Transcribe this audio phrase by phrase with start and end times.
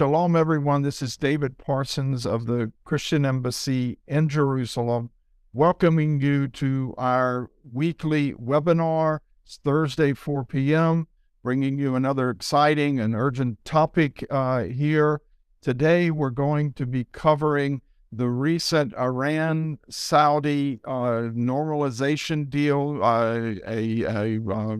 [0.00, 0.80] Shalom, everyone.
[0.80, 5.10] This is David Parsons of the Christian Embassy in Jerusalem,
[5.52, 9.18] welcoming you to our weekly webinar.
[9.44, 11.06] It's Thursday, 4 p.m.,
[11.42, 15.20] bringing you another exciting and urgent topic uh, here.
[15.60, 24.04] Today, we're going to be covering the recent Iran Saudi uh, normalization deal, uh, a,
[24.04, 24.76] a uh,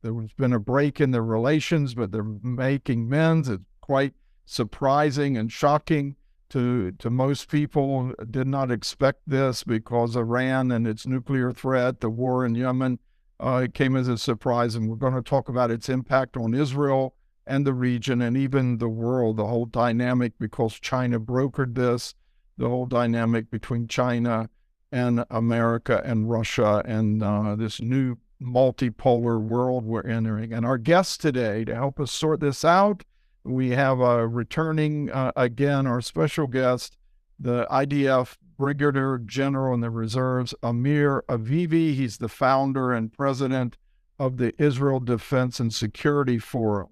[0.00, 3.50] there's been a break in their relations, but they're making amends.
[3.50, 4.14] It's quite
[4.46, 6.16] surprising and shocking
[6.48, 8.12] to to most people.
[8.30, 12.98] Did not expect this because Iran and its nuclear threat, the war in Yemen,
[13.38, 14.74] uh, came as a surprise.
[14.74, 17.14] And we're going to talk about its impact on Israel
[17.46, 22.14] and the region and even the world, the whole dynamic because China brokered this,
[22.56, 24.48] the whole dynamic between China
[24.90, 30.52] and America and Russia and uh, this new multipolar world we're entering.
[30.52, 33.04] And our guest today to help us sort this out,
[33.46, 36.96] we have a returning uh, again, our special guest,
[37.38, 41.94] the IDF Brigadier General in the Reserves, Amir Avivi.
[41.94, 43.76] He's the founder and president
[44.18, 46.88] of the Israel Defense and Security Forum,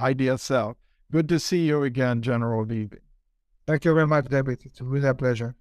[0.00, 0.74] IDSF.
[1.12, 2.98] Good to see you again, General Avivi.
[3.66, 4.60] Thank you very much, David.
[4.64, 5.54] It's really a pleasure.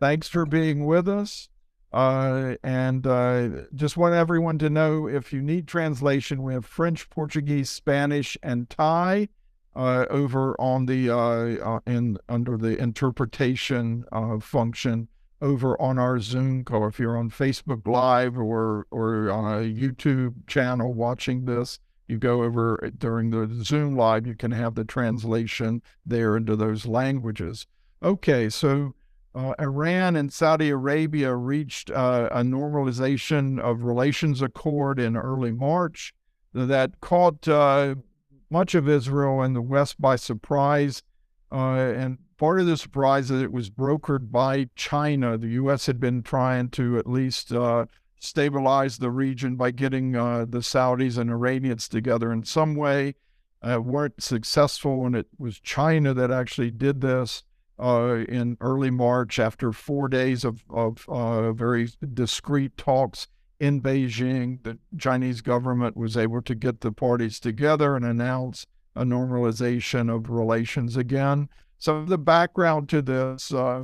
[0.00, 1.48] Thanks for being with us.
[1.92, 7.08] Uh, and uh, just want everyone to know if you need translation, we have French,
[7.08, 9.28] Portuguese, Spanish, and Thai
[9.76, 15.08] uh, over on the uh, uh, in under the interpretation uh, function
[15.40, 16.86] over on our Zoom call.
[16.86, 22.42] If you're on Facebook Live or or on a YouTube channel watching this, you go
[22.42, 27.66] over during the Zoom Live, you can have the translation there into those languages.
[28.02, 28.94] Okay, so
[29.34, 36.14] uh, Iran and Saudi Arabia reached uh, a normalization of relations accord in early March
[36.52, 37.96] that caught uh,
[38.54, 41.02] much of Israel and the West by surprise.
[41.50, 45.36] Uh, and part of the surprise is it was brokered by China.
[45.36, 45.86] The U.S.
[45.86, 47.86] had been trying to at least uh,
[48.20, 53.16] stabilize the region by getting uh, the Saudis and Iranians together in some way.
[53.60, 57.42] weren't successful, and it was China that actually did this
[57.82, 63.26] uh, in early March after four days of, of uh, very discreet talks
[63.60, 64.62] in Beijing.
[64.62, 68.66] The Chinese government was able to get the parties together and announce
[68.96, 71.48] a normalization of relations again.
[71.78, 73.82] So the background to this, uh,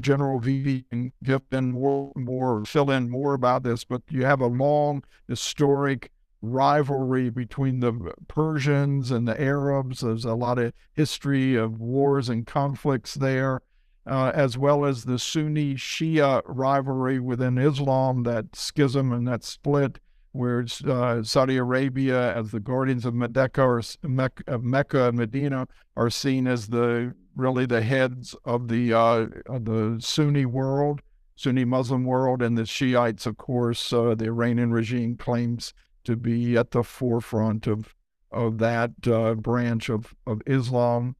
[0.00, 4.40] General Avivi can give in more, more, fill in more about this, but you have
[4.40, 6.10] a long historic
[6.42, 10.00] rivalry between the Persians and the Arabs.
[10.00, 13.62] There's a lot of history of wars and conflicts there,
[14.06, 19.98] uh, as well as the Sunni Shia rivalry within Islam, that schism and that split,
[20.32, 26.10] where uh, Saudi Arabia, as the guardians of Mecca, or Mecca, Mecca and Medina, are
[26.10, 31.02] seen as the really the heads of the uh, of the Sunni world.
[31.34, 35.72] Sunni Muslim world, and the Shiites, of course, uh, the Iranian regime claims
[36.04, 37.94] to be at the forefront of
[38.30, 41.16] of that uh, branch of, of Islam.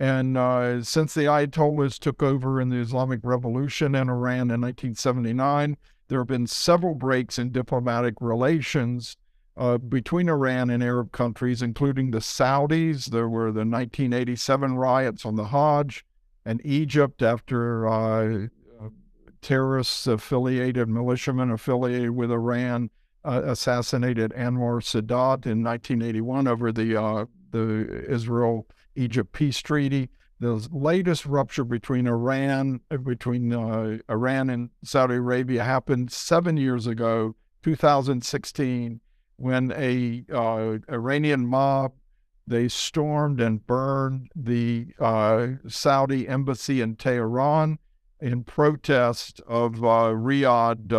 [0.00, 5.76] And uh, since the Ayatollahs took over in the Islamic Revolution in Iran in 1979,
[6.08, 9.16] there have been several breaks in diplomatic relations
[9.56, 13.06] uh, between Iran and Arab countries, including the Saudis.
[13.06, 16.04] There were the 1987 riots on the Hajj,
[16.44, 18.46] and Egypt after uh,
[19.42, 22.90] terrorists affiliated, militiamen affiliated with Iran
[23.24, 30.10] uh, assassinated Anwar Sadat in 1981 over the uh, the Israel Egypt peace treaty.
[30.40, 36.86] The latest rupture between Iran uh, between uh, Iran and Saudi Arabia happened seven years
[36.86, 39.00] ago, 2016,
[39.36, 41.92] when a uh, Iranian mob
[42.44, 47.78] they stormed and burned the uh, Saudi embassy in Tehran
[48.20, 50.92] in protest of Riyadh.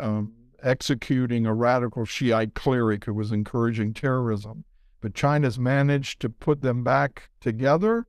[0.00, 0.34] Um,
[0.64, 4.64] executing a radical Shiite cleric who was encouraging terrorism.
[5.04, 8.06] But China's managed to put them back together.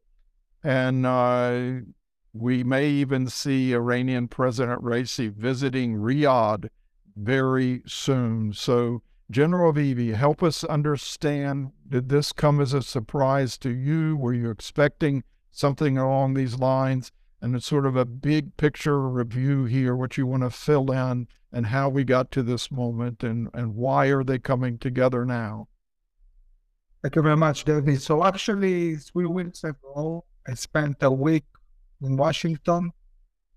[0.64, 1.82] And uh,
[2.32, 6.70] we may even see Iranian President Raisi visiting Riyadh
[7.18, 8.54] very soon.
[8.54, 14.16] So, General Avivi, help us understand did this come as a surprise to you?
[14.16, 17.12] Were you expecting something along these lines?
[17.42, 21.28] And it's sort of a big picture review here, what you want to fill in
[21.52, 25.68] and how we got to this moment and, and why are they coming together now?
[27.06, 28.02] Thank you very much, David.
[28.02, 31.46] So actually, three weeks ago, I spent a week
[32.02, 32.92] in Washington.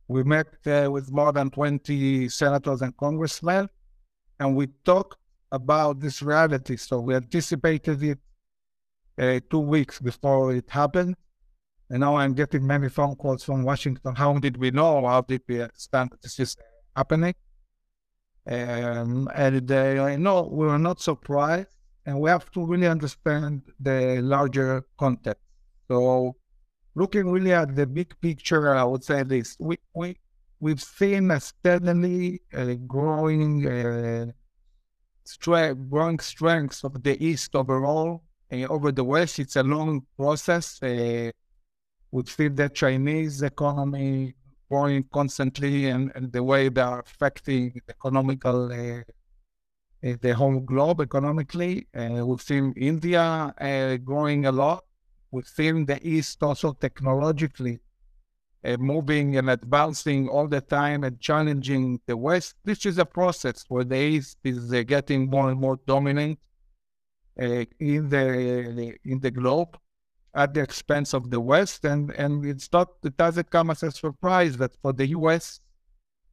[0.07, 3.71] We met uh, with more than 20 senators and congressmen,
[4.39, 5.17] and we talked
[5.51, 6.77] about this reality.
[6.77, 8.19] So we anticipated it
[9.19, 11.17] uh, two weeks before it happened.
[11.89, 14.15] And now I'm getting many phone calls from Washington.
[14.15, 15.07] How did we know?
[15.07, 16.55] How did we understand that this is
[16.95, 17.35] happening?
[18.47, 21.78] Um, and uh, no, we were not surprised,
[22.09, 25.43] and we have to really understand the larger context.
[25.89, 26.37] So,
[26.95, 30.17] looking really at the big picture, I would say this: we we
[30.59, 34.27] we've seen a steadily uh, growing uh,
[35.25, 38.23] strength, growing strength of the East overall.
[38.51, 40.83] Uh, over the West, it's a long process.
[40.83, 41.31] Uh,
[42.11, 44.35] we've seen the Chinese economy
[44.71, 48.73] growing constantly and, and the way they are affecting economical
[50.05, 51.87] uh, uh, the whole globe economically.
[51.95, 54.85] Uh, we've seen India uh, growing a lot.
[55.31, 57.81] We've seen the East also technologically
[58.65, 62.55] uh, moving and advancing all the time and challenging the West.
[62.65, 66.39] This is a process where the East is uh, getting more and more dominant
[67.37, 69.79] in the in the globe
[70.35, 71.85] at the expense of the West.
[71.85, 75.61] And, and it's not, it doesn't come as a surprise that for the US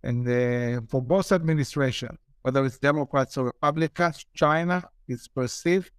[0.04, 5.90] and for both administrations, whether it's Democrats or Republicans, China is perceived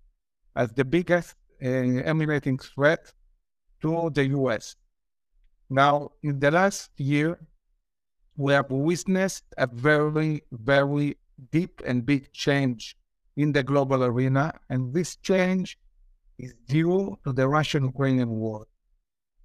[0.55, 3.13] as the biggest uh, emanating threat
[3.83, 4.77] to the US.
[5.69, 7.37] Now, in the last year,
[8.37, 11.17] we have witnessed a very, very
[11.51, 12.97] deep and big change
[13.37, 14.55] in the global arena.
[14.71, 15.77] And this change
[16.39, 18.69] is due to the Russian-Ukrainian war.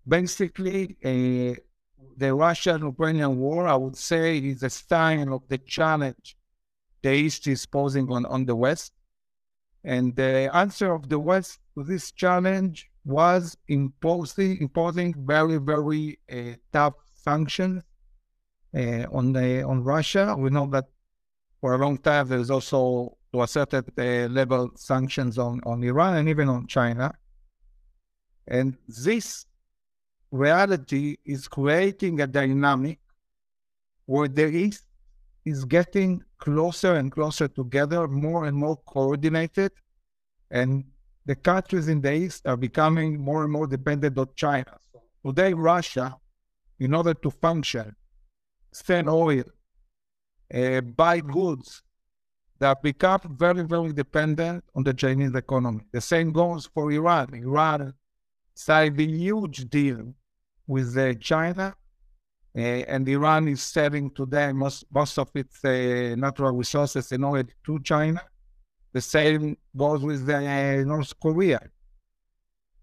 [0.07, 1.55] Basically, uh,
[2.17, 6.35] the Russian-Ukrainian war, I would say, is a sign of the challenge
[7.01, 8.93] the East is posing on, on the West.
[9.83, 16.55] And the answer of the West to this challenge was imposing, imposing very, very uh,
[16.71, 17.83] tough sanctions
[18.75, 20.35] uh, on the, on Russia.
[20.37, 20.85] We know that
[21.59, 26.17] for a long time there's also to a certain uh, level sanctions on, on Iran
[26.17, 27.13] and even on China.
[28.47, 29.45] And this
[30.31, 32.99] reality is creating a dynamic
[34.05, 34.83] where the East
[35.45, 39.71] is getting closer and closer together, more and more coordinated,
[40.49, 40.83] and
[41.25, 44.77] the countries in the East are becoming more and more dependent on China.
[44.91, 46.17] So today, Russia,
[46.79, 47.95] in order to function,
[48.71, 49.43] send oil,
[50.53, 51.83] uh, buy goods,
[52.59, 55.83] have become very, very dependent on the Chinese economy.
[55.91, 57.33] The same goes for Iran.
[57.33, 57.93] Iran
[58.53, 60.13] signed a huge deal
[60.67, 61.75] with uh, China,
[62.53, 67.79] and Iran is selling today most, most of its uh, natural resources in oil to
[67.79, 68.21] China.
[68.93, 71.61] The same goes with uh, North Korea.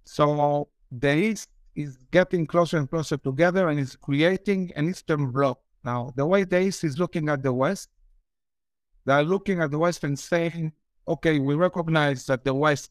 [0.04, 5.60] So the East is getting closer and closer together and is creating an Eastern bloc.
[5.84, 7.90] Now, the way the East is looking at the West
[9.08, 10.70] they are looking at the West and saying,
[11.08, 12.90] okay, we recognize that the West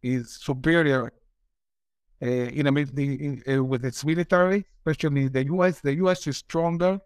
[0.00, 1.12] is superior
[2.24, 5.80] uh, in, in uh, with its military, especially the US.
[5.80, 6.98] The US is stronger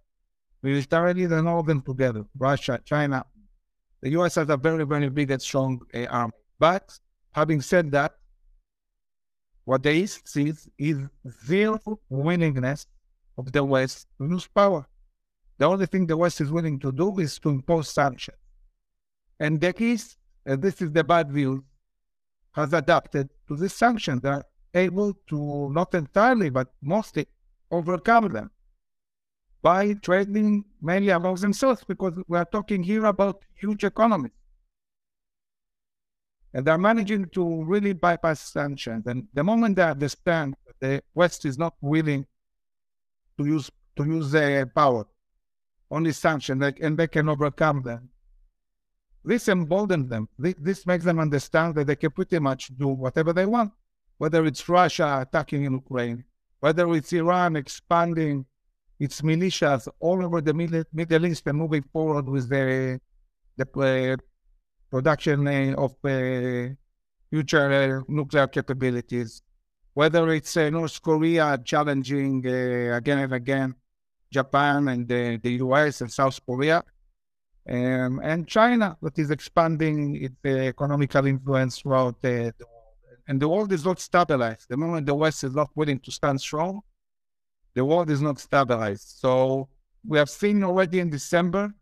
[0.62, 2.24] militarily than all of them together.
[2.38, 3.24] Russia, China.
[4.00, 6.34] The US has a very, very big and strong uh, army.
[6.58, 6.98] But
[7.32, 8.14] having said that,
[9.64, 10.98] what the East sees is
[11.44, 12.86] zero willingness
[13.36, 14.86] of the West to use power.
[15.58, 18.38] The only thing the West is willing to do is to impose sanctions.
[19.40, 20.16] And the East,
[20.46, 21.64] and this is the bad view,
[22.52, 24.22] has adapted to these sanctions.
[24.22, 24.44] They're
[24.74, 27.26] able to, not entirely, but mostly
[27.70, 28.50] overcome them
[29.62, 34.32] by trading mainly among themselves because we are talking here about huge economies.
[36.54, 39.06] And they're managing to really bypass sanctions.
[39.06, 42.26] And the moment they understand that the West is not willing
[43.38, 45.06] to use to use their power
[45.90, 48.10] only sanctions, and they can overcome them.
[49.24, 50.28] This emboldens them.
[50.38, 53.72] This, this makes them understand that they can pretty much do whatever they want,
[54.18, 56.24] whether it's Russia attacking in Ukraine,
[56.60, 58.44] whether it's Iran expanding
[58.98, 63.00] its militias all over the Middle, Middle East and moving forward with the,
[63.56, 64.16] the uh,
[64.90, 66.74] production uh, of uh,
[67.30, 69.42] future uh, nuclear capabilities,
[69.94, 73.74] whether it's uh, North Korea challenging uh, again and again
[74.30, 76.82] Japan and the, the US and South Korea,
[77.68, 82.77] um, and China that is expanding its uh, economical influence throughout the, the, world.
[83.28, 84.66] And the world is not stabilized.
[84.68, 86.80] The moment the West is not willing to stand strong,
[87.74, 89.06] the world is not stabilized.
[89.18, 89.68] So
[90.04, 91.74] we have seen already in December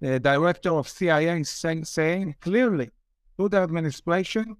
[0.00, 2.90] the director of CIA saying, saying clearly
[3.38, 4.56] to the administration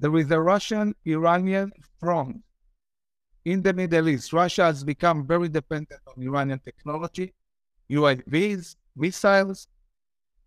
[0.00, 1.70] there is a Russian Iranian
[2.00, 2.42] front
[3.44, 7.34] in the Middle East, Russia has become very dependent on Iranian technology,
[7.90, 9.66] UAVs, missiles,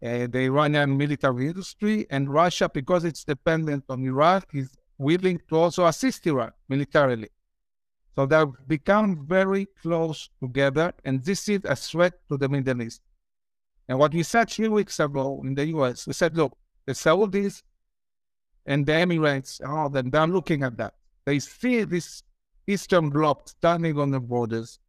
[0.05, 5.57] uh, the Iranian military industry, and Russia, because it's dependent on Iran, is willing to
[5.57, 7.29] also assist Iran militarily.
[8.15, 13.01] So they've become very close together, and this is a threat to the Middle East.
[13.88, 17.62] And what we said three weeks ago in the US, we said, look, the Saudis
[18.65, 20.93] and the Emirates, oh, then they're looking at that.
[21.25, 22.24] They see this
[22.67, 24.79] Eastern Bloc standing on the borders.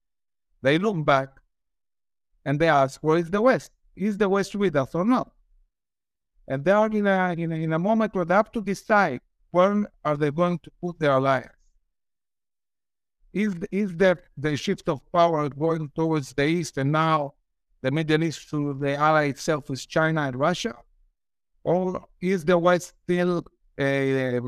[0.63, 1.29] They look back
[2.45, 3.73] and they ask, where is the West?
[3.97, 5.31] Is the West with us or not?
[6.49, 9.21] And they are in a, in a, in a moment where they have to decide
[9.51, 11.53] when are they going to put their alliance.
[13.33, 17.35] Is, is there the shift of power going towards the East and now
[17.83, 20.75] the Middle East the ally itself with China and Russia?
[21.65, 23.39] Or is the West still
[23.79, 24.41] uh,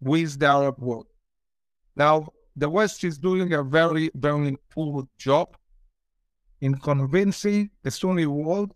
[0.00, 1.06] with the Arab world?
[1.96, 5.56] Now, the West is doing a very, very poor job
[6.60, 8.72] in convincing the Sunni world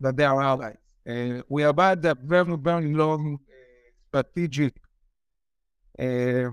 [0.00, 0.76] that they are allies.
[1.08, 3.52] Uh, we have had a very, very long uh,
[4.08, 4.74] strategic
[5.98, 6.50] uh,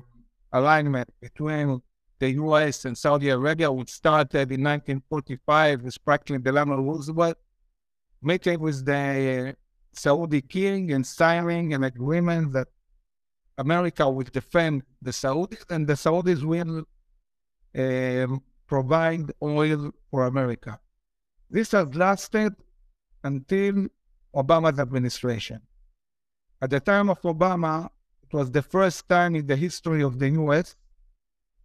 [0.52, 1.82] alignment between
[2.20, 7.38] the US and Saudi Arabia, which started in 1945 with Franklin Delano Roosevelt,
[8.22, 9.56] meeting with the
[9.92, 12.68] Saudi king and signing an agreement that
[13.58, 16.86] America will defend the Saudis and the Saudis will
[17.76, 20.80] um, provide oil for America.
[21.50, 22.54] This has lasted
[23.24, 23.88] until
[24.36, 25.62] Obama's administration.
[26.62, 27.90] At the time of Obama,
[28.24, 30.76] it was the first time in the history of the US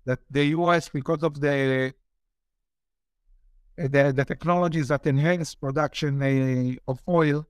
[0.05, 1.93] that the US, because of the
[3.77, 7.47] the, the technologies that enhance production uh, of oil,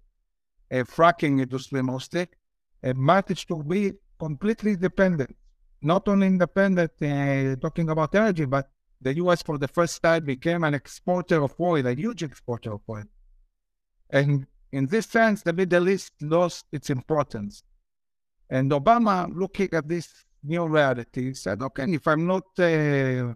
[0.70, 2.28] uh, fracking industry mostly,
[2.84, 5.34] uh, managed to be completely dependent.
[5.82, 8.70] Not only independent, uh, talking about energy, but
[9.02, 12.80] the US for the first time became an exporter of oil, a huge exporter of
[12.88, 13.04] oil.
[14.10, 17.62] And in this sense, the Middle East lost its importance.
[18.50, 20.08] And Obama, looking at this
[20.44, 23.34] new reality, said, okay, if I'm not uh,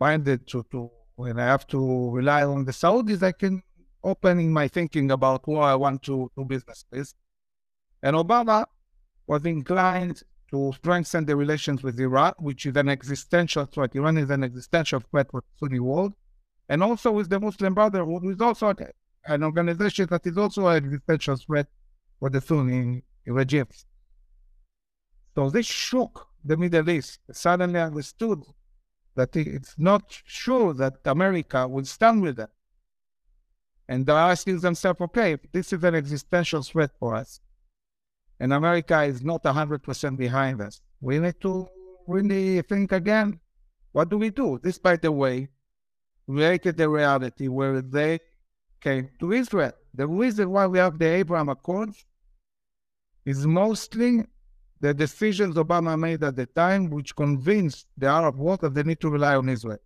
[0.00, 3.62] minded to, to, when I have to rely on the Saudis, I can
[4.02, 7.12] open my thinking about who I want to do business with.
[8.02, 8.64] And Obama
[9.26, 13.94] was inclined to strengthen the relations with Iran, which is an existential threat.
[13.94, 16.14] Iran is an existential threat for the Sunni world,
[16.68, 18.74] and also with the Muslim Brotherhood, which is also
[19.26, 21.66] an organization that is also an existential threat
[22.18, 23.84] for the Sunni regimes.
[25.34, 27.20] So this shook the Middle East.
[27.30, 28.42] Suddenly understood
[29.14, 32.48] that it's not sure that America will stand with them.
[33.88, 37.40] And they're asking themselves, okay, this is an existential threat for us,
[38.40, 41.68] and America is not 100% behind us, we need to
[42.06, 43.40] really think again.
[43.92, 44.60] What do we do?
[44.62, 45.48] This, by the way,
[46.28, 48.20] created the reality where they
[48.80, 49.72] came to Israel.
[49.94, 52.04] The reason why we have the Abraham Accords
[53.24, 54.24] is mostly
[54.80, 59.00] the decisions Obama made at the time, which convinced the Arab world that they need
[59.00, 59.78] to rely on Israel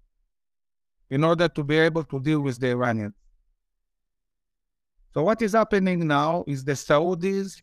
[1.11, 3.15] in order to be able to deal with the Iranians.
[5.15, 7.61] So, what is happening now is the Saudis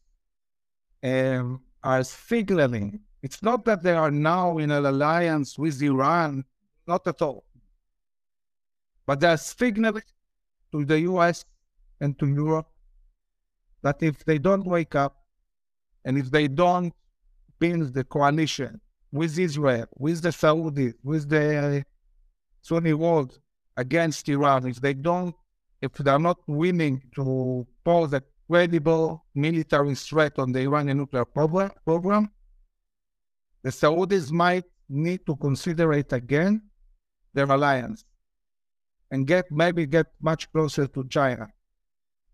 [1.04, 3.00] um, are signaling.
[3.22, 6.46] It's not that they are now in an alliance with Iran,
[6.88, 7.46] not at all.
[9.06, 10.04] But they are signaling
[10.72, 11.46] to the US
[12.00, 12.68] and to Europe
[13.82, 15.18] that if they don't wake up
[16.06, 16.94] and if they don't
[17.60, 18.80] build the coalition
[19.12, 21.84] with Israel, with the Saudis, with the
[22.62, 23.40] Sunni world
[23.78, 25.36] against Iran, if they don't,
[25.82, 32.32] if they're not willing to pose a credible military threat on the Iranian nuclear program,
[33.62, 36.62] the Saudis might need to consider it again
[37.34, 38.06] their alliance
[39.12, 41.48] and get maybe get much closer to China.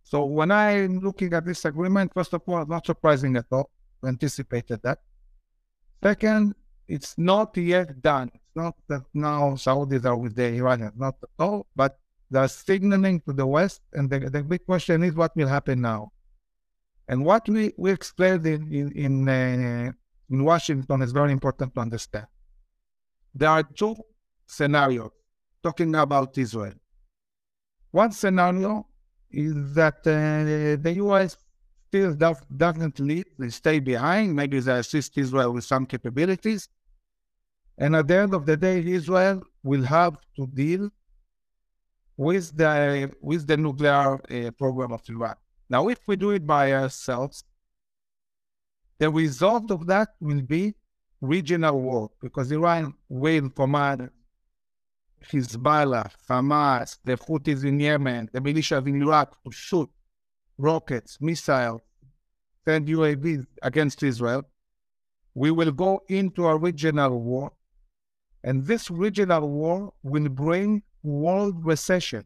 [0.03, 3.69] So when I'm looking at this agreement, first of all, not surprising at all.
[4.01, 4.99] We anticipated that.
[6.01, 6.53] Second,
[6.87, 8.29] it's not yet done.
[8.33, 11.97] It's not that now Saudis are with the Iranians, not at all, but
[12.29, 13.81] they're signaling to the West.
[13.93, 16.11] And the, the big question is what will happen now?
[17.07, 19.91] And what we, we explained in, in, in, uh,
[20.29, 22.25] in Washington is very important to understand.
[23.33, 23.95] There are two
[24.47, 25.11] scenarios
[25.61, 26.73] talking about Israel.
[27.91, 28.87] One scenario
[29.31, 31.37] is that uh, the U.S
[31.95, 34.35] still does, doesn't lead, they stay behind.
[34.35, 36.67] Maybe they assist Israel with some capabilities.
[37.77, 40.89] And at the end of the day, Israel will have to deal
[42.17, 45.35] with the with the nuclear uh, program of Iran.
[45.69, 47.43] Now, if we do it by ourselves,
[48.99, 50.75] the result of that will be
[51.21, 54.09] regional war because Iran will command
[55.31, 59.89] Hezbollah, Hamas, the Houthis in Yemen, the militias in Iraq to shoot
[60.57, 61.81] rockets, missiles,
[62.63, 64.43] send UAVs against Israel,
[65.33, 67.51] we will go into a regional war.
[68.43, 72.25] And this regional war will bring world recession.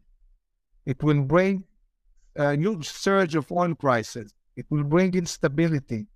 [0.86, 1.64] It will bring
[2.36, 4.32] a huge surge of oil prices.
[4.56, 6.06] It will bring instability.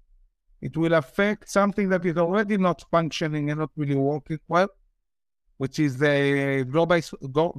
[0.60, 4.68] It will affect something that is already not functioning and not really working well,
[5.58, 7.00] which is the global,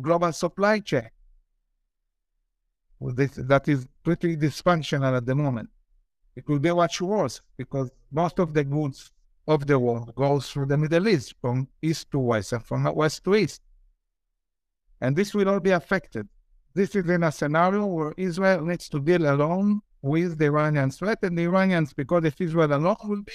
[0.02, 1.10] global supply chain.
[3.00, 5.70] This, that is pretty dysfunctional at the moment.
[6.36, 9.12] It will be much worse because most of the goods
[9.48, 13.24] of the world goes through the Middle East from east to west and from west
[13.26, 13.62] to east.
[15.02, 16.28] And this will all be affected.
[16.74, 21.20] This is in a scenario where Israel needs to deal alone with the Iranian threat,
[21.24, 23.34] and the Iranians, because if Israel alone will be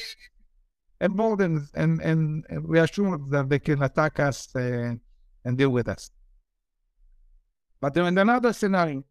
[1.00, 4.94] emboldened and, and, reassured that they can attack us uh,
[5.44, 6.10] and deal with us.
[7.80, 9.02] But in another scenario,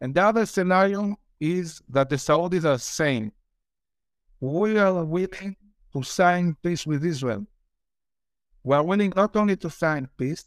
[0.00, 3.32] and the other scenario is that the Saudis are saying,
[4.40, 5.56] we are willing
[5.92, 7.46] to sign peace with Israel.
[8.62, 10.44] We are willing not only to sign peace,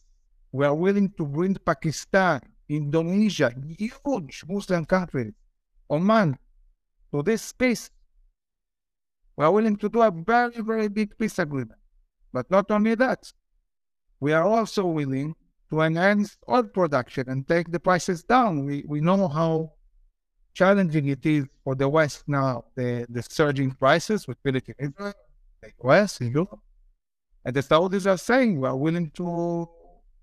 [0.58, 5.34] we are willing to bring Pakistan, Indonesia, huge Muslim countries,
[5.88, 6.36] Oman,
[7.14, 7.92] to this space.
[9.36, 11.80] We are willing to do a very, very big peace agreement.
[12.34, 13.32] But not only that,
[14.20, 15.36] we are also willing
[15.70, 18.66] to enhance oil production and take the prices down.
[18.66, 19.74] We, we know how
[20.56, 25.14] challenging it is for the West now, the, the surging prices with military Israel,
[25.62, 26.62] the US, in Europe.
[27.46, 29.70] And the Saudis are saying we are willing to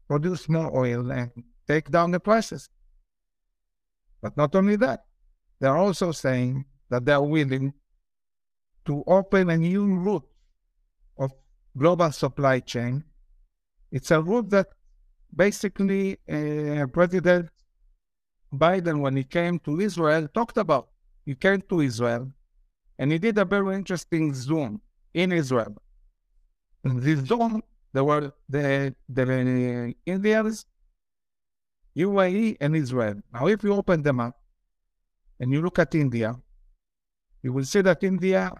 [0.09, 1.31] produce more oil and
[1.67, 2.69] take down the prices.
[4.23, 5.05] But not only that,
[5.61, 7.73] they're also saying that they're willing
[8.87, 10.29] to open a new route
[11.19, 11.33] of
[11.77, 13.05] global supply chain.
[13.91, 14.69] It's a route that
[15.35, 17.49] basically uh, President
[18.53, 20.89] Biden, when he came to Israel, talked about.
[21.25, 22.31] He came to Israel
[22.99, 24.81] and he did a very interesting Zoom
[25.13, 25.77] in Israel.
[26.85, 27.63] In this Zoom,
[27.95, 30.67] there were the, the Indians,
[31.97, 33.15] UAE, and Israel.
[33.33, 34.37] Now, if you open them up
[35.39, 36.35] and you look at India,
[37.41, 38.51] you will see that India,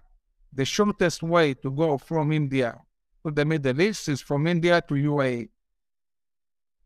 [0.53, 2.79] the shortest way to go from India
[3.25, 5.49] to the Middle East is from India to UAE,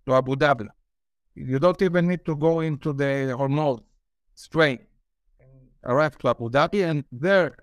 [0.08, 0.68] to Abu Dhabi.
[1.36, 3.84] You don't even need to go into the Hormuz
[4.34, 4.82] Strait.
[5.84, 7.56] Arrive to Abu Dhabi, and there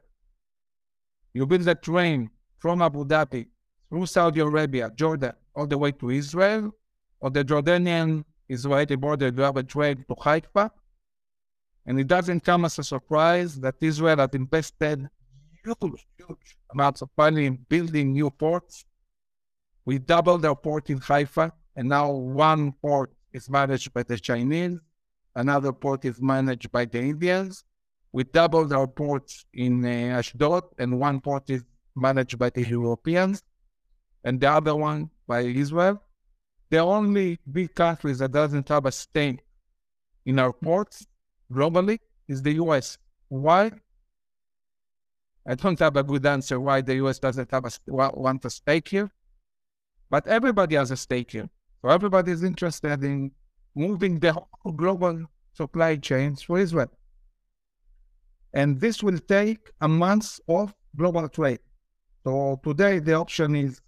[1.35, 3.49] you build a train from Abu Dhabi
[3.89, 6.75] through Saudi Arabia, Jordan, all the way to Israel,
[7.21, 10.71] or the Jordanian Israeli border, you have a train to Haifa.
[11.87, 15.09] And it doesn't come as a surprise that Israel has invested
[15.65, 18.85] huge, huge amounts of money in building new ports.
[19.85, 24.79] We doubled our port in Haifa, and now one port is managed by the Chinese,
[25.35, 27.65] another port is managed by the Indians.
[28.13, 33.43] We doubled our ports in uh, Ashdod, and one port is managed by the Europeans,
[34.27, 36.03] and the other one by Israel.
[36.69, 39.39] The only big country that doesn't have a stake
[40.27, 41.07] in our ports
[41.51, 42.99] globally is the US.
[43.29, 43.71] Why?
[45.49, 48.89] I don't have a good answer why the US doesn't have a, want a stake
[48.89, 49.09] here,
[50.11, 51.49] but everybody has a stake here.
[51.81, 53.31] So everybody is interested in
[53.77, 56.91] moving the whole global supply chains for Israel.
[58.53, 61.61] And this will take a month of global trade.
[62.25, 63.81] So today the option is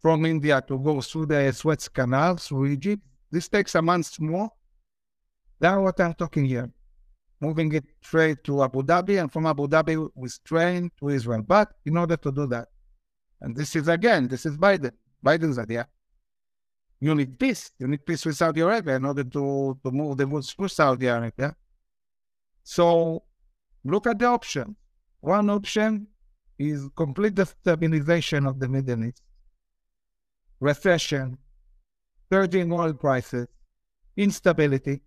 [0.00, 3.02] from India to go through the Suez Canal through Egypt.
[3.30, 4.50] This takes a month more.
[5.58, 6.70] That's what I'm talking here.
[7.40, 11.42] Moving it straight to Abu Dhabi and from Abu Dhabi with train to Israel.
[11.42, 12.68] But in order to do that,
[13.40, 14.92] and this is again, this is Biden,
[15.24, 15.86] Biden's idea
[17.00, 17.70] you need peace.
[17.78, 21.06] You need peace with Saudi Arabia in order to, to move the goods to Saudi
[21.06, 21.54] Arabia.
[22.62, 23.22] So
[23.84, 24.76] look at the options.
[25.20, 26.06] One option
[26.58, 29.22] is complete destabilization of the Middle East,
[30.60, 31.38] recession,
[32.30, 33.46] surging oil prices,
[34.16, 35.02] instability.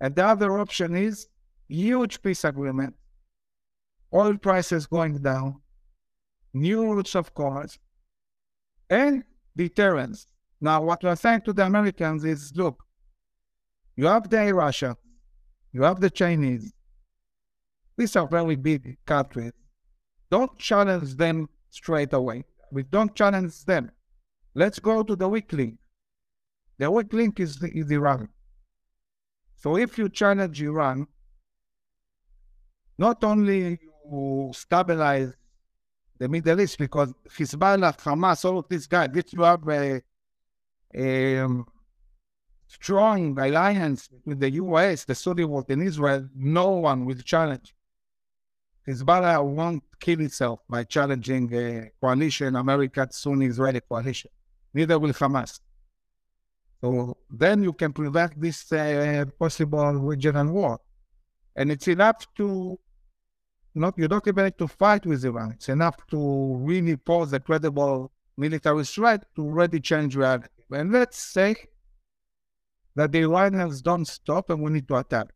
[0.00, 1.28] And the other option is
[1.68, 2.94] huge peace agreement,
[4.12, 5.60] oil prices going down,
[6.52, 7.78] new routes of commerce,
[8.90, 9.24] and
[9.56, 10.26] deterrence.
[10.60, 12.82] Now, what we're saying to the Americans is look,
[13.96, 14.96] you have the Russia,
[15.72, 16.72] you have the Chinese.
[17.96, 19.52] These are very big countries.
[20.30, 22.44] Don't challenge them straight away.
[22.70, 23.90] We don't challenge them.
[24.54, 25.78] Let's go to the weak link.
[26.78, 28.28] The weak link is, is Iran.
[29.56, 31.06] So if you challenge Iran,
[32.98, 33.78] not only
[34.10, 35.32] you stabilize
[36.18, 40.02] the Middle East because Hezbollah, Hamas, all of these guys, this you have a
[41.38, 41.66] um,
[42.66, 47.74] strong alliance with the US, the Saudi world in Israel, no one will challenge.
[48.86, 54.30] Hezbollah won't kill itself by challenging a coalition, American Sunni Israeli coalition.
[54.74, 55.60] Neither will Hamas.
[56.80, 60.80] So then you can prevent this uh, possible regional war.
[61.54, 62.78] And it's enough to
[63.74, 65.52] not you don't even need to fight with Iran.
[65.52, 70.48] It's enough to really pose a credible military threat to really change reality.
[70.70, 71.54] And let's say
[72.96, 75.28] that the Iranians don't stop and we need to attack.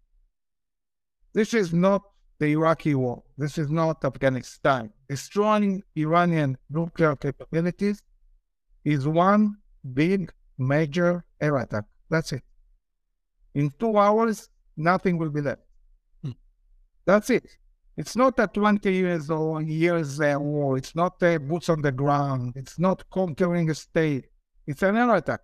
[1.33, 2.03] This is not
[2.39, 3.23] the Iraqi war.
[3.39, 4.91] This is not Afghanistan.
[5.09, 8.03] Destroying Iranian nuclear capabilities
[8.87, 9.57] is one
[9.95, 11.85] big major air attack.
[12.09, 12.43] That's it.
[13.55, 15.63] In two hours, nothing will be left.
[16.23, 16.31] Hmm.
[17.05, 17.45] That's it.
[17.97, 20.79] It's not a 20 years or years uh, war.
[20.79, 22.53] It's not a boots on the ground.
[22.55, 24.27] It's not conquering a state.
[24.67, 25.41] It's an air attack.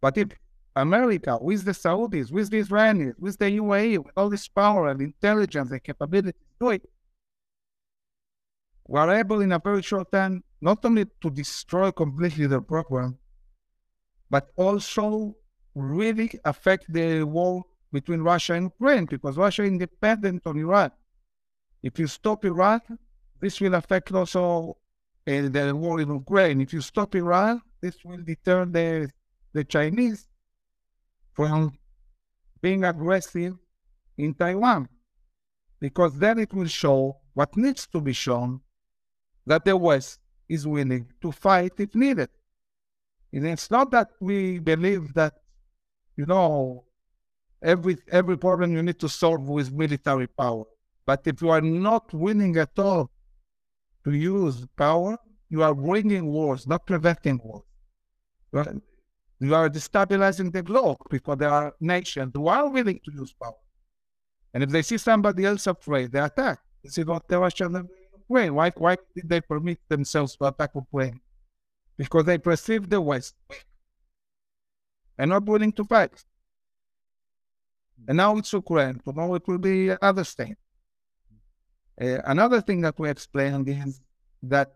[0.00, 0.28] But if
[0.76, 5.00] America, with the Saudis, with the Israelis, with the UAE, with all this power and
[5.00, 6.88] intelligence and capability to do it,
[8.86, 13.18] we are able in a very short time not only to destroy completely the program,
[14.30, 15.36] but also
[15.74, 20.90] really affect the war between Russia and Ukraine because Russia is dependent on Iran.
[21.82, 22.80] If you stop Iran,
[23.40, 24.76] this will affect also
[25.26, 26.60] uh, the war in Ukraine.
[26.60, 29.10] If you stop Iran, this will deter the,
[29.52, 30.28] the Chinese
[31.32, 31.76] from
[32.60, 33.56] being aggressive
[34.16, 34.88] in Taiwan
[35.80, 38.60] because then it will show what needs to be shown
[39.46, 42.28] that the West is willing to fight if needed.
[43.32, 45.34] And it's not that we believe that,
[46.16, 46.84] you know,
[47.62, 50.64] every every problem you need to solve with military power.
[51.06, 53.10] But if you are not willing at all
[54.04, 55.16] to use power,
[55.48, 57.64] you are bringing wars, not preventing wars.
[59.40, 63.54] You are destabilizing the globe because there are nations who are willing to use power.
[64.54, 66.58] And if they see somebody else afraid, they attack.
[66.84, 67.88] This is what the Russians
[68.32, 71.20] Why, why did they permit themselves to attack Ukraine?
[71.96, 73.34] Because they perceive the West
[75.18, 76.24] and not willing to fight.
[78.08, 79.00] And now it's Ukraine.
[79.04, 80.56] Tomorrow it will be other state.
[82.00, 84.00] Uh, another thing that we explained is
[84.42, 84.72] that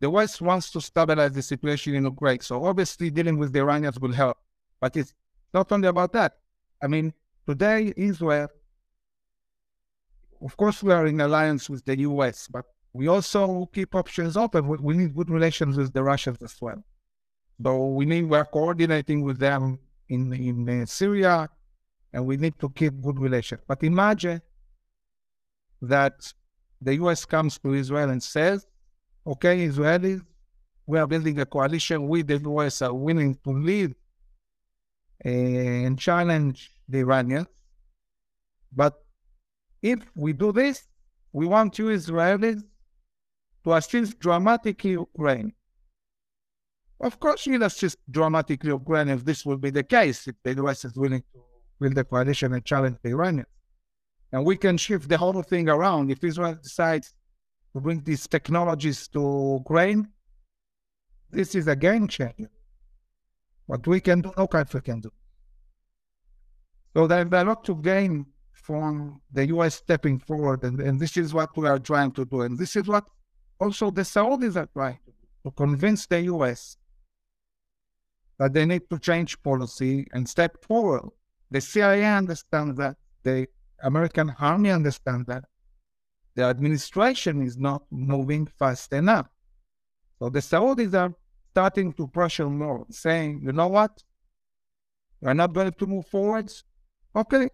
[0.00, 2.40] the West wants to stabilize the situation in Ukraine.
[2.40, 4.36] So obviously dealing with the Iranians will help.
[4.80, 5.14] But it's
[5.52, 6.36] not only about that.
[6.82, 7.14] I mean,
[7.48, 8.48] today Israel,
[10.42, 14.66] of course, we are in alliance with the US, but we also keep options open.
[14.66, 16.82] We, need good relations with the Russians as well.
[17.62, 21.48] So we need we're coordinating with them in in uh, Syria,
[22.12, 23.62] and we need to keep good relations.
[23.66, 24.42] But imagine
[25.82, 26.32] that
[26.80, 27.24] the U.S.
[27.24, 28.66] comes to Israel and says,
[29.26, 30.22] "Okay, Israelis,
[30.86, 32.08] we are building a coalition.
[32.08, 33.94] We, the U.S., are willing to lead
[35.24, 37.48] uh, and challenge the Iranians.
[38.72, 38.94] But
[39.92, 40.88] if we do this,
[41.32, 42.62] we want you Israelis
[43.64, 45.52] to assist dramatically Ukraine.
[47.00, 50.84] Of course, you'll assist dramatically Ukraine if this will be the case, if the US
[50.84, 51.38] is willing to
[51.80, 53.52] build a coalition and challenge the Iranians.
[54.32, 56.10] And we can shift the whole thing around.
[56.10, 57.14] If Israel decides
[57.72, 59.22] to bring these technologies to
[59.62, 60.08] Ukraine,
[61.30, 62.50] this is a game changer.
[63.66, 65.12] What we can do, no country can do.
[66.94, 68.26] So there's a lot to gain
[68.66, 72.42] from the US stepping forward, and, and this is what we are trying to do.
[72.42, 73.04] And this is what
[73.60, 75.12] also the Saudis are trying to
[75.46, 76.76] to convince the US
[78.38, 81.08] that they need to change policy and step forward.
[81.52, 82.96] The CIA understands that.
[83.22, 83.46] The
[83.82, 85.44] American Army understands that.
[86.34, 89.28] The administration is not moving fast enough.
[90.18, 91.14] So the Saudis are
[91.52, 94.02] starting to pressure more, saying, you know what?
[95.20, 96.52] We're not going to move forward.
[97.14, 97.48] Okay.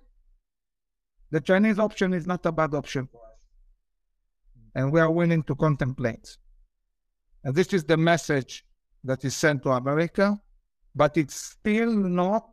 [1.33, 3.40] The Chinese option is not a bad option for us.
[4.75, 6.37] And we are willing to contemplate.
[7.42, 8.66] And this is the message
[9.03, 10.38] that is sent to America,
[10.95, 12.49] but it's still not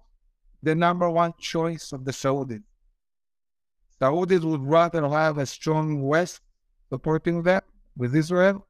[0.63, 2.63] the number one choice of the Saudis.
[4.01, 6.39] Saudis would rather have a strong West
[6.89, 7.61] supporting them
[7.97, 8.65] with Israel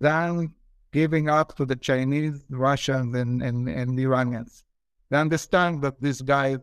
[0.00, 0.52] than
[0.92, 4.64] giving up to the Chinese, Russians, and, and, and Iranians.
[5.10, 6.58] They understand that these guys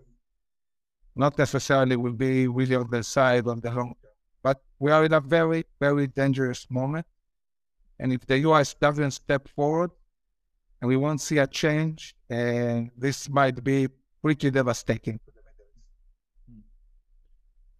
[1.19, 4.13] not necessarily will be really on the side on the long term.
[4.41, 7.05] But we are in a very, very dangerous moment.
[7.99, 9.91] And if the US doesn't step forward
[10.79, 13.89] and we won't see a change, and this might be
[14.21, 15.31] pretty devastating for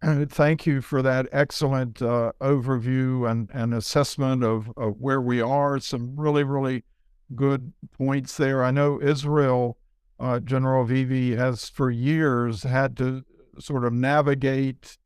[0.06, 0.26] the.
[0.26, 5.78] Thank you for that excellent uh, overview and, and assessment of, of where we are.
[5.78, 6.84] Some really, really
[7.34, 8.62] good points there.
[8.62, 9.78] I know Israel,
[10.18, 13.24] uh, General Avivi, has for years had to
[13.58, 14.98] sort of navigate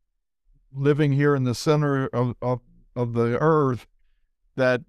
[0.73, 2.61] living here in the center of, of,
[2.97, 3.87] of the earth
[4.57, 4.83] that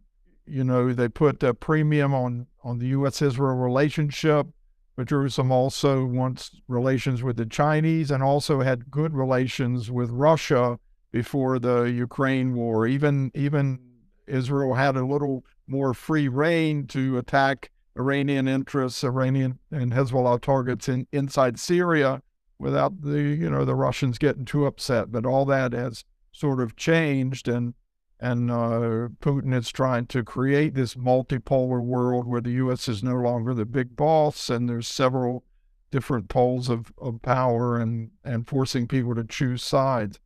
[0.48, 3.22] you know, they put a premium on, on the U.S.
[3.22, 4.48] Israel relationship.
[4.96, 10.80] But Jerusalem also wants relations with the Chinese and also had good relations with Russia
[11.12, 12.88] before the Ukraine war.
[12.88, 13.80] Even even
[14.26, 20.88] Israel had a little more free rein to attack Iranian interests, Iranian and Hezbollah targets
[20.88, 22.22] in inside Syria
[22.60, 25.12] without the you know the Russians getting too upset.
[25.12, 27.74] But all that has sort of changed, and
[28.20, 32.88] and uh, Putin is trying to create this multipolar world where the U.S.
[32.88, 35.44] is no longer the big boss, and there's several
[35.92, 40.20] different poles of, of power, and and forcing people to choose sides.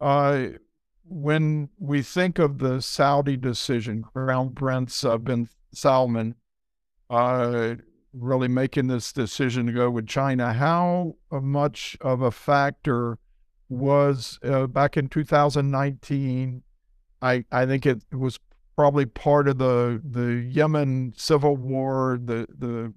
[0.00, 0.48] Uh,
[1.08, 6.34] when we think of the Saudi decision, Crown Prince uh, bin Salman
[7.08, 7.76] uh,
[8.18, 13.18] really making this decision to go with China, how much of a factor
[13.68, 16.62] was uh, back in 2019?
[17.22, 18.38] I, I think it was
[18.76, 22.18] probably part of the the Yemen civil war.
[22.22, 22.92] The the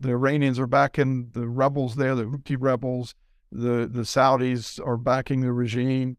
[0.00, 3.14] the Iranians are backing the rebels there, the Houthi rebels.
[3.50, 6.16] The the Saudis are backing the regime.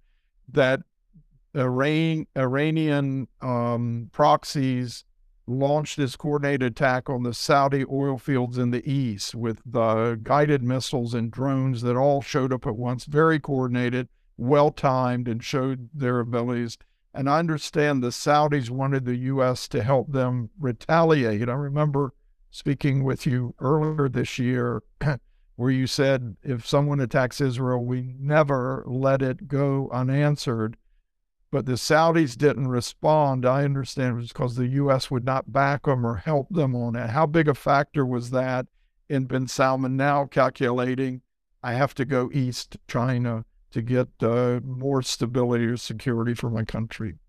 [0.52, 0.82] That
[1.56, 5.06] Iran, Iranian um, proxies
[5.46, 10.64] launched this coordinated attack on the Saudi oil fields in the east with the guided
[10.64, 15.90] missiles and drones that all showed up at once, very coordinated, well timed, and showed
[15.94, 16.78] their abilities.
[17.14, 19.68] And I understand the Saudis wanted the U.S.
[19.70, 21.50] to help them retaliate.
[21.50, 22.14] I remember
[22.50, 24.82] speaking with you earlier this year
[25.56, 30.78] where you said if someone attacks Israel, we never let it go unanswered
[31.54, 33.46] but the Saudis didn't respond.
[33.46, 35.12] I understand it was because the U.S.
[35.12, 37.12] would not back them or help them on it.
[37.12, 38.66] How big a factor was that
[39.08, 41.22] in bin Salman now calculating
[41.62, 46.50] I have to go east to China to get uh, more stability or security for
[46.50, 47.20] my country?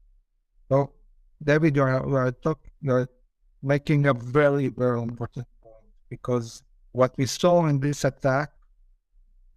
[0.71, 0.95] So,
[1.43, 3.07] David, talk, you're
[3.63, 8.53] making a very, very important point because what we saw in this attack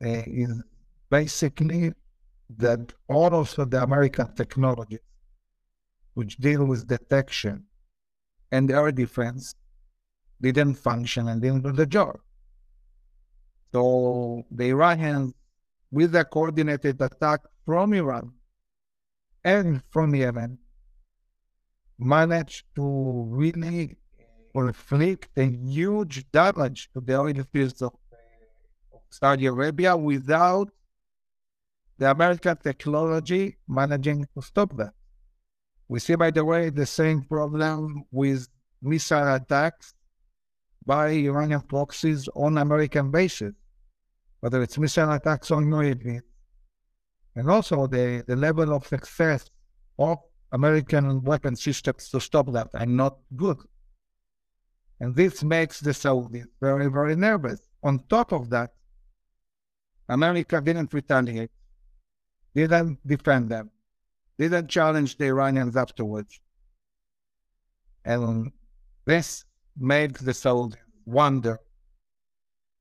[0.03, 0.61] uh, is
[1.09, 1.93] basically
[2.49, 4.99] that all of the American technologies
[6.13, 7.65] which deal with detection
[8.51, 9.53] and air defense
[10.41, 12.19] didn't function and didn't do the job.
[13.71, 15.33] So the Iranians,
[15.91, 18.31] with a coordinated attack from Iran
[19.43, 20.57] and from Yemen,
[21.99, 23.97] managed to really
[24.55, 27.93] inflict a huge damage to the oil fields of
[29.09, 30.69] Saudi Arabia without
[31.97, 34.93] the American technology managing to stop that.
[35.87, 38.47] We see, by the way, the same problem with
[38.81, 39.93] missile attacks
[40.85, 43.53] by Iranian proxies on American bases,
[44.39, 46.21] whether it's missile attacks on UAVs,
[47.35, 49.49] and also the, the level of success
[49.97, 50.19] of
[50.51, 53.57] American weapon systems to stop that are not good.
[54.99, 57.59] And this makes the Saudis very, very nervous.
[57.83, 58.71] On top of that,
[60.09, 61.51] America didn't retaliate
[62.57, 63.69] didn't defend them,
[64.39, 66.39] didn't challenge the Iranians afterwards.
[68.03, 68.51] And
[69.05, 69.45] this
[69.77, 71.59] made the Saudis wonder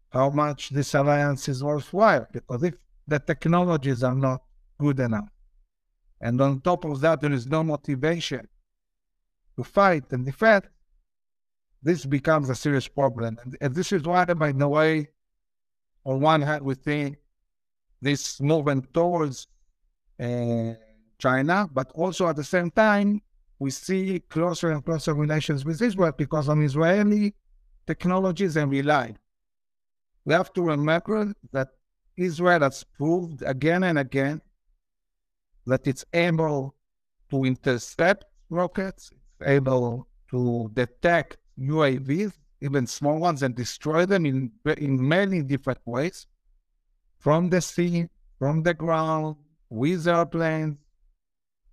[0.09, 2.75] how much this alliance is worthwhile, because if
[3.07, 4.41] the technologies are not
[4.79, 5.29] good enough,
[6.23, 8.49] and on top of that, there is no motivation
[9.57, 10.65] to fight and defend,
[11.83, 13.37] this becomes a serious problem.
[13.43, 15.09] And, and this is why, by the way,
[16.07, 17.19] on one hand, we think
[18.01, 19.49] this movement towards
[20.19, 23.21] China, but also at the same time,
[23.59, 27.35] we see closer and closer relations with Israel because on Israeli
[27.87, 29.15] technologies and rely.
[30.25, 31.69] We have to remember that
[32.17, 34.41] Israel has proved again and again
[35.67, 36.75] that it's able
[37.31, 44.51] to intercept rockets, it's able to detect UAVs, even small ones, and destroy them in,
[44.79, 46.27] in many different ways
[47.19, 48.07] from the sea,
[48.39, 49.37] from the ground,
[49.71, 50.77] with airplanes,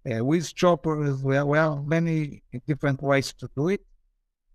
[0.09, 1.23] uh, with choppers.
[1.23, 3.81] We have, many different ways to do it.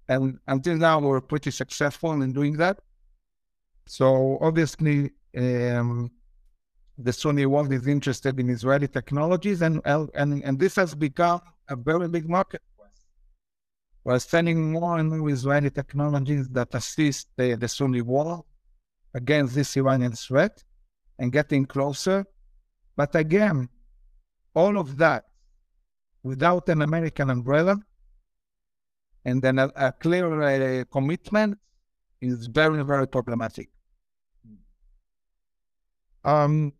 [0.08, 2.78] And until now, we're pretty successful in doing that.
[3.86, 6.10] So obviously, um,
[6.96, 10.10] the Sunni world is interested in Israeli technologies, and, and,
[10.44, 12.62] and this has become a very big market.
[14.04, 18.44] We're sending more and more Israeli technologies that assist the, the Sunni world
[19.14, 20.64] against this Iranian threat
[21.18, 22.24] and getting closer
[22.98, 23.68] but again,
[24.54, 25.26] all of that
[26.24, 27.78] without an American umbrella
[29.24, 31.58] and then a, a clear uh, commitment
[32.20, 33.68] is very, very problematic.
[36.24, 36.72] Um,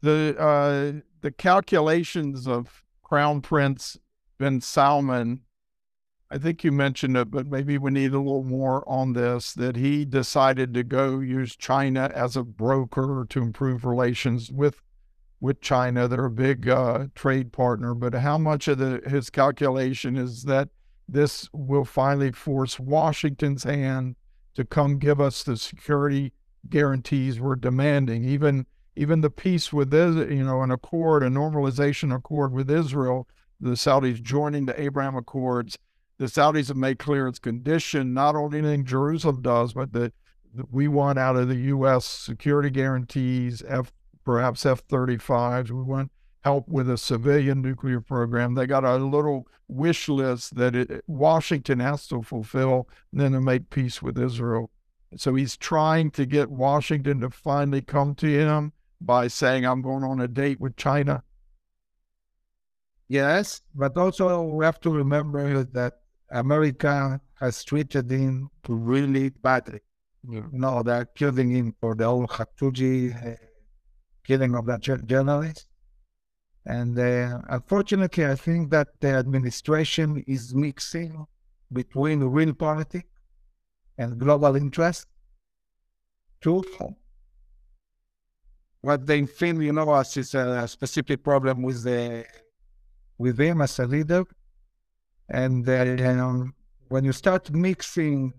[0.00, 3.98] the uh, the calculations of Crown Prince
[4.38, 5.40] bin Salman
[6.30, 9.76] I think you mentioned it, but maybe we need a little more on this that
[9.76, 14.82] he decided to go use China as a broker to improve relations with
[15.40, 16.08] with China.
[16.08, 20.68] They're a big uh, trade partner, but how much of the his calculation is that
[21.08, 24.16] this will finally force Washington's hand
[24.54, 26.32] to come give us the security
[26.68, 28.24] guarantees we're demanding.
[28.24, 33.28] Even even the peace with this, you know, an accord, a normalization accord with Israel,
[33.60, 35.78] the Saudis joining the Abraham Accords
[36.18, 40.12] the Saudis have made clear it's condition, not only anything Jerusalem does, but that,
[40.54, 42.04] that we want out of the U.S.
[42.04, 43.92] security guarantees, F,
[44.28, 45.70] perhaps F-35s.
[45.70, 46.10] We want
[46.44, 48.54] help with a civilian nuclear program.
[48.54, 53.70] They got a little wish list that it, Washington has to fulfill, then to make
[53.70, 54.70] peace with Israel.
[55.16, 60.04] So he's trying to get Washington to finally come to him by saying, I'm going
[60.04, 61.22] on a date with China.
[63.08, 65.94] Yes, but also we have to remember that
[66.30, 69.80] America has treated him to really badly.
[70.28, 73.36] You know, they're killing him for the whole Khashoggi uh,
[74.28, 74.80] killing of that
[75.12, 75.66] journalist.
[76.66, 81.26] And uh, unfortunately, I think that the administration is mixing
[81.72, 83.08] between real politics
[83.96, 85.06] and global interest
[86.42, 86.62] to
[88.82, 92.24] what they feel, you know, as is a specific problem with the
[93.16, 94.24] with him as a leader
[95.28, 96.54] and then um,
[96.88, 98.32] when you start mixing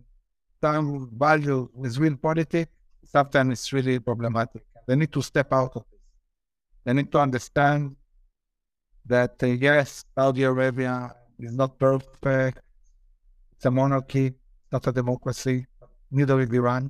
[0.62, 2.72] some value with real politics,
[3.06, 4.64] sometimes it's really problematic.
[4.90, 6.02] They need to step out of this.
[6.84, 7.96] They need to understand
[9.06, 12.60] that, uh, yes, Saudi Arabia is not perfect.
[13.54, 14.34] It's a monarchy,
[14.72, 15.68] not a democracy.
[16.10, 16.90] Neither is Iran.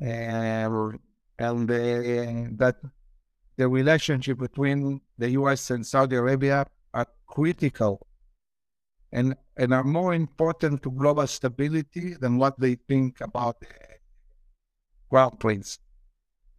[0.00, 2.76] Uh, and uh, that
[3.56, 8.06] the relationship between the US and Saudi Arabia are critical
[9.10, 13.66] and, and are more important to global stability than what they think about the
[15.10, 15.83] Crown Prince uh,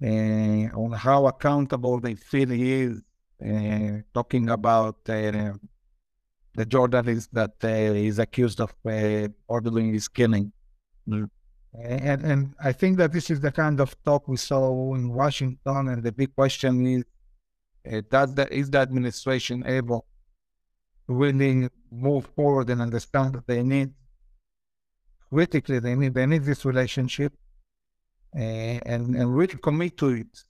[0.01, 3.01] on how accountable they feel he is.
[3.45, 5.51] Uh, talking about uh,
[6.53, 8.73] the journalist that is accused of
[9.47, 10.53] ordering his killing.
[11.05, 11.29] And,
[12.23, 15.89] and I think that this is the kind of talk we saw in Washington.
[15.89, 17.03] And the big question is,
[17.91, 20.05] uh, does the, is the administration able
[21.07, 23.93] really move forward and understand that they need
[25.29, 27.33] critically they need they need this relationship
[28.35, 30.43] and and really commit to it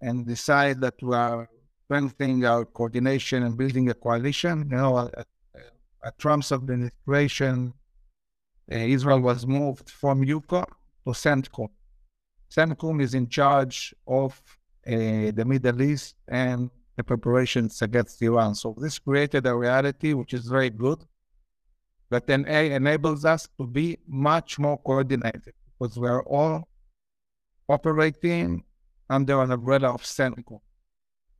[0.00, 1.48] and decide that we are
[1.84, 4.68] strengthening our coordination and building a coalition.
[4.70, 5.26] You know, at,
[6.04, 7.72] at Trump's administration,
[8.70, 10.66] uh, Israel was moved from EUCOM
[11.06, 11.68] to CENTCOM.
[12.50, 14.40] CENTCOM is in charge of
[14.86, 18.54] uh, the Middle East and the preparations against Iran.
[18.54, 21.04] So this created a reality which is very good,
[22.10, 26.68] but then A enables us to be much more coordinated because we are all
[27.68, 28.64] operating
[29.10, 30.60] under an umbrella of CENTCOM.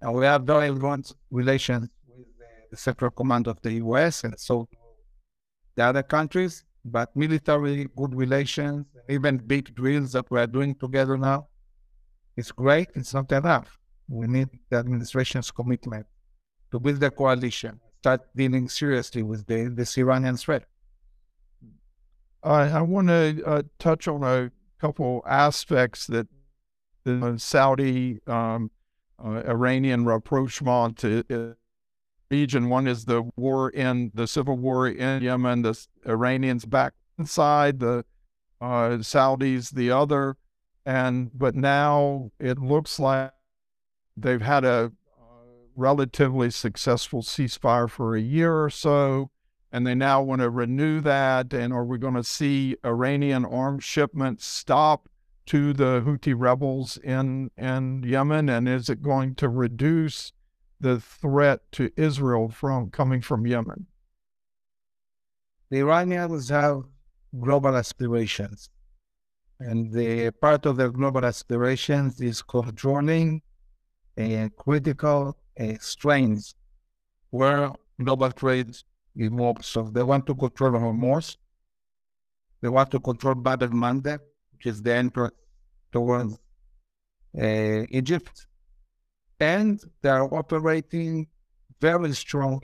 [0.00, 2.26] And we have very advanced relations with
[2.70, 4.68] the Central Command of the US and so
[5.74, 11.16] the other countries, but military good relations, even big drills that we are doing together
[11.16, 11.48] now,
[12.36, 12.88] it's great.
[12.94, 13.78] It's not enough.
[14.08, 16.06] We need the administration's commitment
[16.70, 20.64] to build a coalition, start dealing seriously with the, this Iranian threat.
[22.42, 26.28] I, I want to uh, touch on a couple aspects that
[27.04, 28.70] the Saudi um,
[29.22, 31.54] uh, Iranian rapprochement to uh,
[32.30, 32.68] region.
[32.68, 38.04] One is the war in the civil war in Yemen, the Iranians back inside, the
[38.60, 40.36] uh, Saudis the other,
[40.84, 43.32] and but now it looks like
[44.16, 44.92] they've had a
[45.78, 49.30] relatively successful ceasefire for a year or so,
[49.72, 51.52] and they now want to renew that.
[51.52, 55.08] And are we going to see Iranian arms shipments stop
[55.46, 58.48] to the Houthi rebels in, in Yemen?
[58.48, 60.32] And is it going to reduce
[60.80, 63.86] the threat to Israel from coming from Yemen?
[65.70, 66.84] The Iranians have
[67.38, 68.70] global aspirations.
[69.60, 73.42] And the part of their global aspirations is controlling
[74.16, 75.36] uh, critical
[75.80, 76.54] strains
[77.30, 78.76] where global trade
[79.18, 79.66] involves.
[79.66, 81.36] So they want to control Hormuz.
[82.60, 84.20] They want to control Bab el Mandeb,
[84.52, 85.34] which is the entrance
[85.92, 86.38] towards
[87.40, 88.46] uh, Egypt.
[89.40, 91.28] And they are operating
[91.80, 92.60] very strong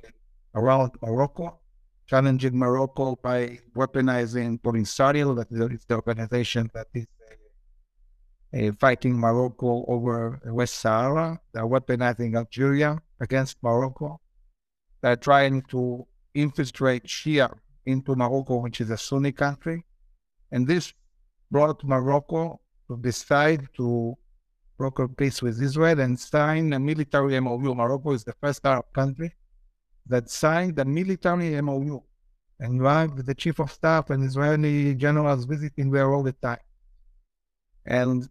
[0.55, 1.61] around Morocco,
[2.07, 7.07] challenging Morocco by weaponizing Polisario, that is the organization that is
[8.55, 11.41] uh, fighting Morocco over West Sahara.
[11.53, 14.21] They're weaponizing Algeria against Morocco.
[15.01, 17.53] They're trying to infiltrate Shia
[17.87, 19.85] into Morocco, which is a Sunni country.
[20.51, 20.93] And this
[21.51, 24.17] brought Morocco to decide to
[24.77, 27.75] broker peace with Israel and sign a military MOU.
[27.75, 29.33] Morocco is the first Arab country
[30.07, 32.01] that signed a military MOU.
[32.61, 36.59] And you have the chief of staff and Israeli generals visiting there all the time.
[37.87, 38.29] And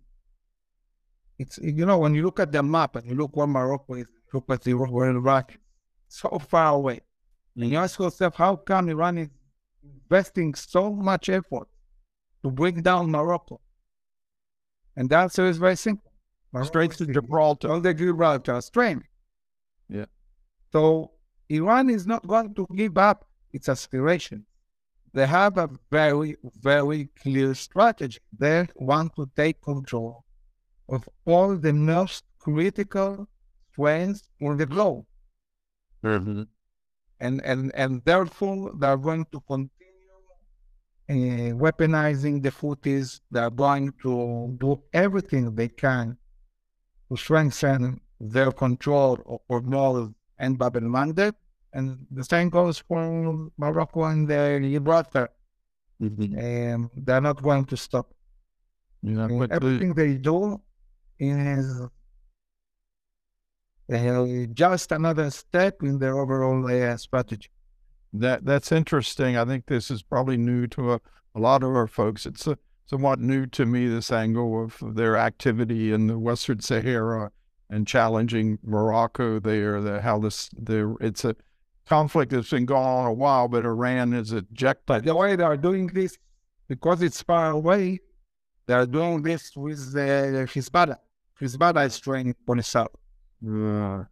[1.38, 4.08] it's, you know, when you look at the map and you look where Morocco is,
[4.34, 5.58] look at the, where Iraq,
[6.08, 7.02] so far away.
[7.56, 9.30] And you ask yourself, how come Iran is
[9.84, 11.68] investing so much effort
[12.44, 13.62] to bring down Morocco?
[14.96, 16.12] And the answer is very simple.
[16.52, 17.72] Morocco Straight to Gibraltar.
[17.72, 19.00] On the Gibraltar Strait.
[19.90, 20.06] Yeah.
[20.72, 21.12] So
[21.50, 24.46] Iran is not going to give up its aspirations.
[25.14, 28.20] They have a very, very clear strategy.
[28.38, 30.26] They want to take control
[30.90, 33.28] of all the most critical
[33.72, 35.06] strengths in the globe.
[36.04, 36.44] Mm-hmm.
[37.26, 39.70] And, and, and therefore, they're going to continue
[41.10, 43.22] uh, weaponizing the Houthis.
[43.32, 44.14] They're going to
[44.60, 46.18] do everything they can
[47.10, 51.34] to strengthen their control of Hormuz and Bab el Mandeb.
[51.72, 55.30] And the same goes for Morocco and uh, Gibraltar.
[56.02, 56.74] Mm-hmm.
[56.74, 58.14] Um, they're not going to stop.
[59.02, 60.02] Yeah, but everything the...
[60.02, 60.60] they do
[61.20, 61.66] is
[63.94, 67.50] uh, just another step in their overall uh, strategy.
[68.14, 69.38] That that's interesting.
[69.38, 71.02] I think this is probably new to a,
[71.36, 72.26] a lot of our folks.
[72.26, 77.32] It's a, somewhat new to me this angle of their activity in the Western Sahara
[77.70, 79.82] and challenging Morocco there.
[79.82, 81.36] The, how this the it's a
[81.88, 85.06] conflict that's been going on a while, but Iran is ejected.
[85.06, 86.18] The way they are doing this,
[86.68, 88.00] because it's far away,
[88.68, 90.98] they are doing this with the Hezbollah.
[91.42, 92.88] Hezbollah is training Polisario.
[93.46, 94.06] Uh,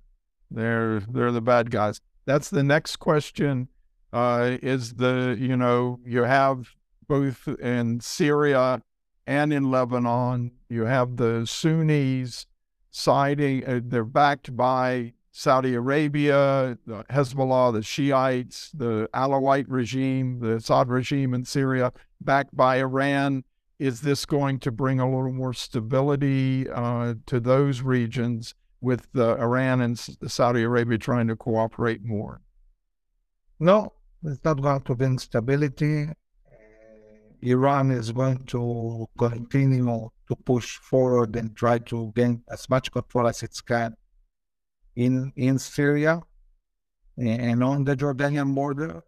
[0.50, 2.02] they're they're the bad guys.
[2.26, 3.70] That's the next question.
[4.14, 6.76] Uh, is the you know you have
[7.08, 8.82] both in Syria
[9.26, 12.46] and in Lebanon you have the Sunnis
[12.90, 13.66] siding.
[13.66, 20.90] Uh, they're backed by Saudi Arabia, the Hezbollah, the Shiites, the Alawite regime, the Assad
[20.90, 23.46] regime in Syria, backed by Iran.
[23.80, 29.36] Is this going to bring a little more stability uh, to those regions with uh,
[29.38, 32.42] Iran and Saudi Arabia trying to cooperate more?
[33.60, 36.08] No, it's not going to bring stability.
[37.44, 43.28] Iran is going to continue to push forward and try to gain as much control
[43.28, 43.96] as it can
[44.96, 46.22] in in Syria
[47.18, 49.04] and on the Jordanian border.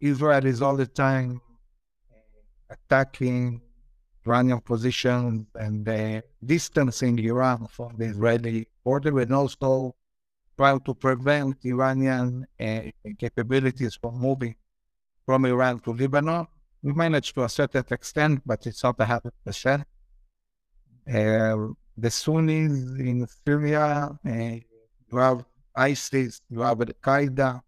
[0.00, 1.40] Israel is all the time
[2.70, 3.62] attacking
[4.28, 9.94] Iranian positions and uh, distancing Iran from the Israeli border and also
[10.56, 12.80] trying to prevent Iranian uh,
[13.18, 14.54] capabilities from moving
[15.24, 16.46] from Iran to Lebanon.
[16.82, 19.84] We managed to a certain extent, but it's not a hundred percent.
[21.08, 21.56] Uh,
[21.96, 22.72] the Sunnis
[23.10, 24.30] in Syria uh,
[25.10, 27.62] you have ISIS, you have Al Qaeda,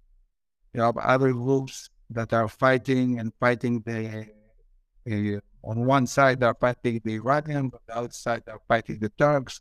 [0.75, 4.27] you have other groups that are fighting and fighting the.
[5.07, 9.11] Uh, on one side, they're fighting the Iranians, on the other side, they're fighting the
[9.11, 9.61] Turks.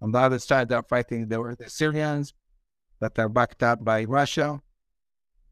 [0.00, 2.34] On the other side, they're fighting the, the Syrians
[3.00, 4.60] that are backed up by Russia.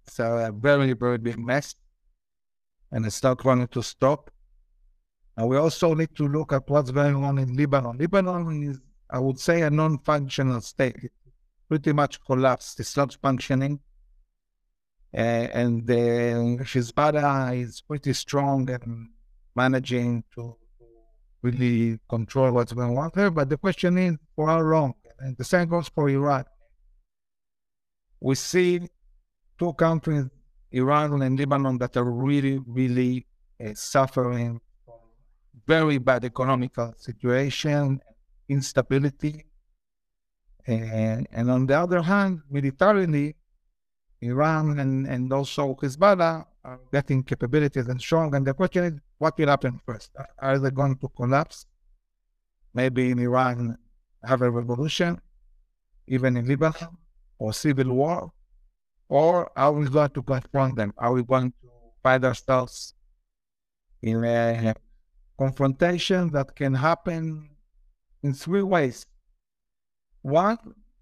[0.06, 1.74] So a very, very big mess.
[2.92, 4.30] And it's not going to stop.
[5.36, 7.98] And we also need to look at what's going on in Lebanon.
[7.98, 8.80] Lebanon is,
[9.10, 11.10] I would say, a non functional state
[11.68, 12.78] pretty much collapsed.
[12.80, 13.80] It's not functioning.
[15.12, 19.08] Uh, and the Hezbollah is pretty strong and
[19.54, 20.56] managing to
[21.42, 23.30] really control what's going on there.
[23.30, 24.94] But the question is, for how long?
[25.18, 26.44] And the same goes for Iran.
[28.20, 28.88] We see
[29.58, 30.24] two countries,
[30.72, 33.26] Iran and Lebanon, that are really, really
[33.64, 34.94] uh, suffering from
[35.66, 38.00] very bad economical situation,
[38.48, 39.44] instability,
[40.66, 43.36] and, and on the other hand, militarily,
[44.22, 48.34] Iran and, and also Hezbollah are getting capabilities and strong.
[48.34, 50.10] And the question is, what will happen first?
[50.38, 51.66] Are they going to collapse?
[52.74, 53.78] Maybe in Iran
[54.24, 55.20] have a revolution,
[56.08, 56.96] even in Lebanon,
[57.38, 58.32] or civil war?
[59.08, 60.92] Or are we going to confront them?
[60.98, 61.68] Are we going to
[62.02, 62.94] find ourselves
[64.02, 64.74] in a
[65.38, 67.50] confrontation that can happen
[68.22, 69.06] in three ways?
[70.22, 70.58] One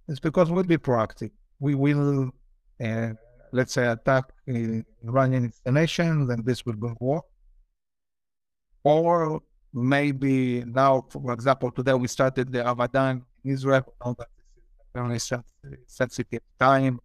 [0.09, 1.31] is because we'll be proactive.
[1.61, 2.33] We will,
[2.85, 3.11] uh,
[3.53, 7.23] let's say, attack Iranian installations, and this will go war.
[8.85, 9.41] Or
[9.72, 13.95] maybe now, for example, today we started the Ramadan in Israel.
[14.05, 14.28] Know that
[14.95, 15.18] very
[15.87, 17.01] sensitive time.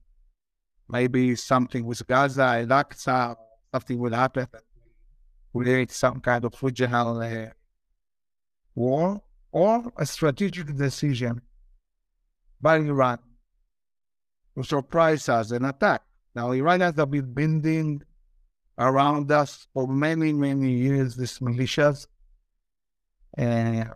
[0.89, 3.36] Maybe something with Gaza, Al-Aqsa,
[3.71, 4.47] something will happen
[5.57, 7.47] will create some kind of regional uh,
[8.75, 9.21] war
[9.51, 11.41] or a strategic decision
[12.61, 13.19] by Iran
[14.55, 16.01] to surprise us and attack.
[16.36, 18.01] Now, Iranians have been building
[18.78, 22.07] around us for many, many years, these militias,
[23.38, 23.89] and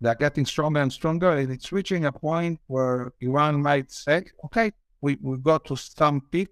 [0.00, 4.72] they're getting stronger and stronger, and it's reaching a point where Iran might say, okay,
[5.00, 6.48] we, we got to some peak.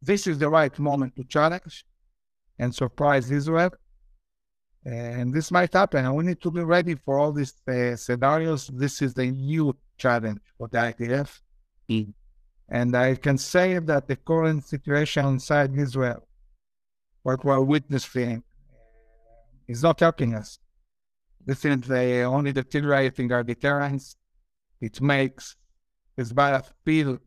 [0.00, 1.84] This is the right moment to challenge
[2.58, 3.70] and surprise Israel.
[4.84, 8.66] And this might happen, and we need to be ready for all these uh, scenarios.
[8.66, 11.40] This is a new challenge for the IDF.
[11.88, 12.12] Mm.
[12.68, 16.26] And I can say that the current situation inside Israel,
[17.22, 18.42] what we're witnessing,
[19.68, 20.58] is not helping us.
[21.44, 21.94] This is uh,
[22.28, 24.16] only deteriorating our deterrence.
[24.80, 25.56] It makes
[26.18, 27.18] Hezbollah feel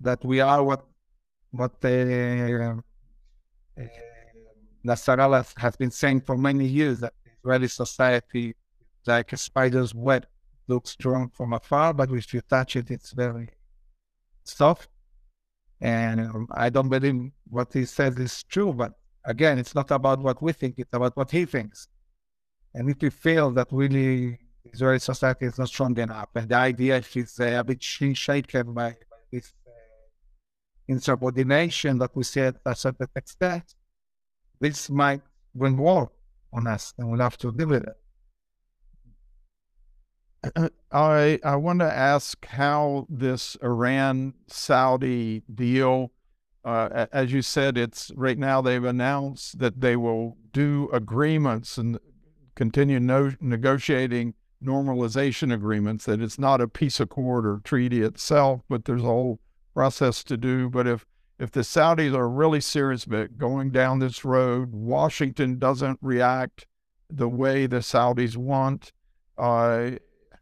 [0.00, 0.84] that we are what
[1.50, 2.74] what uh, uh,
[4.84, 8.54] Nasrallah has been saying for many years that Israeli society
[9.06, 10.26] like a spider's web
[10.68, 13.48] looks strong from afar, but if you touch it, it's very
[14.44, 14.88] soft.
[15.82, 18.92] And um, I don't believe what he says is true, but
[19.24, 21.88] again, it's not about what we think, it's about what he thinks.
[22.72, 27.02] And if we feel that really Israeli society is not strong enough, and the idea
[27.14, 28.94] is uh, a bit shaken by,
[29.32, 29.70] this uh,
[30.86, 33.74] insubordination that we see at a certain extent,
[34.60, 35.22] this might
[35.52, 36.12] bring war
[36.52, 37.96] on us, and we'll have to deal with it.
[40.90, 46.10] I I want to ask how this Iran Saudi deal,
[46.64, 51.98] uh, as you said, it's right now they've announced that they will do agreements and
[52.54, 56.06] continue no, negotiating normalization agreements.
[56.06, 59.40] That it's not a peace accord or treaty itself, but there's a whole
[59.74, 60.68] process to do.
[60.68, 61.06] But if
[61.38, 66.66] if the Saudis are really serious about going down this road, Washington doesn't react
[67.08, 68.92] the way the Saudis want.
[69.38, 69.92] Uh,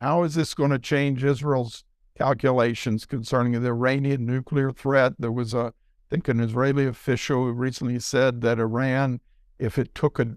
[0.01, 1.85] how is this going to change Israel's
[2.17, 5.15] calculations concerning the Iranian nuclear threat?
[5.19, 5.73] There was a, I
[6.09, 9.21] think, an Israeli official who recently said that Iran,
[9.59, 10.37] if it took a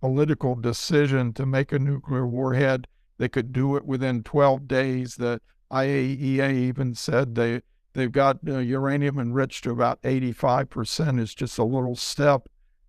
[0.00, 2.86] political decision to make a nuclear warhead,
[3.18, 5.16] they could do it within 12 days.
[5.16, 5.40] The
[5.70, 11.20] IAEA even said they they've got uh, uranium enriched to about 85%.
[11.20, 12.48] It's just a little step.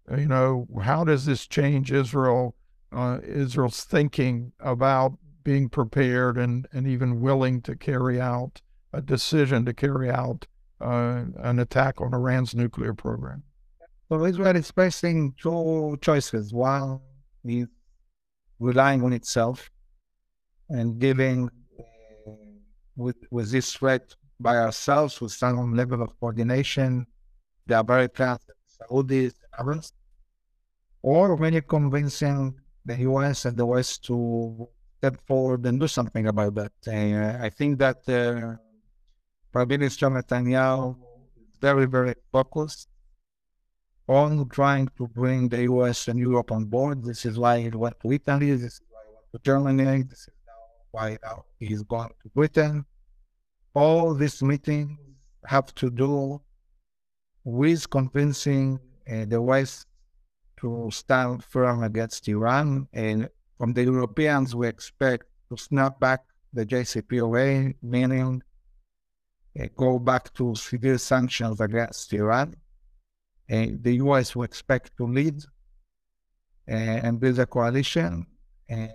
[0.10, 2.56] You know, how does this change Israel?
[2.92, 8.62] Uh, Israel's thinking about being prepared and, and even willing to carry out
[8.94, 10.48] a decision to carry out
[10.82, 13.44] uh, an attack on Iran's nuclear program.
[14.10, 16.54] So Israel is facing two choices.
[16.54, 17.00] One
[17.46, 17.68] is
[18.60, 19.72] relying on itself
[20.70, 22.32] and giving uh,
[22.96, 27.06] with with this threat by ourselves with some level of coordination,
[27.68, 29.94] the Americans, the Saudis, others,
[31.02, 34.68] or really convincing the US and the West to
[35.02, 36.74] step forward and do something about that.
[36.88, 38.58] Uh, I think that uh,
[39.52, 40.96] Prime Minister Netanyahu
[41.42, 42.88] is very, very focused
[44.08, 47.04] on trying to bring the US and Europe on board.
[47.04, 48.52] This is why he went to Italy.
[48.52, 50.04] This is why he went to Germany.
[50.04, 50.36] This is
[50.92, 52.86] why now he's going to Britain.
[53.74, 55.00] All these meetings
[55.48, 56.40] have to do
[57.44, 58.80] with convincing
[59.12, 59.88] uh, the West
[60.58, 63.28] to stand firm against Iran and
[63.62, 68.42] from the Europeans, we expect to snap back the JCPOA, meaning
[69.60, 72.56] uh, go back to severe sanctions against Iran.
[73.48, 75.44] And the US will expect to lead
[76.68, 78.26] uh, and build a coalition.
[78.68, 78.88] Uh,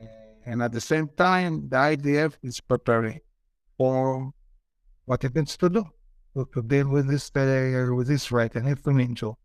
[0.45, 3.21] and at the same time, the IDF is preparing
[3.79, 4.33] for
[5.05, 5.85] what it needs to do
[6.35, 8.57] to, to deal with this uh, with this threat.
[8.57, 9.37] And if we need to,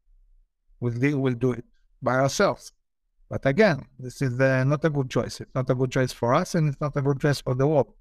[0.99, 1.65] deal, we'll do it
[2.01, 2.74] by ourselves.
[3.32, 5.40] But again, this is uh, not a good choice.
[5.40, 7.66] It's not a good choice for us, and it's not a good choice for the
[7.66, 7.94] world.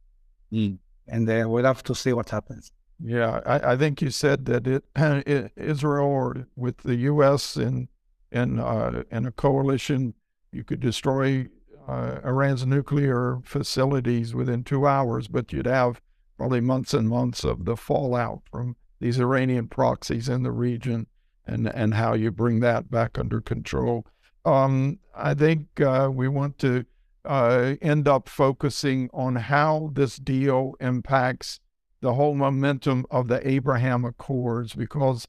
[0.53, 0.78] Mm.
[1.07, 2.72] And uh, we'll have to see what happens.
[3.01, 7.57] Yeah, I, I think you said that it, it, Israel or with the U.S.
[7.57, 7.87] in
[8.33, 10.14] in uh, in a coalition,
[10.51, 11.47] you could destroy
[11.87, 16.01] uh, Iran's nuclear facilities within two hours, but you'd have
[16.39, 21.07] probably months and months of the fallout from these Iranian proxies in the region,
[21.47, 24.05] and and how you bring that back under control
[24.45, 26.84] um, I think uh, we want to
[27.24, 31.61] uh, end up focusing on how this deal impacts
[32.01, 35.26] the whole momentum of the Abraham Accords because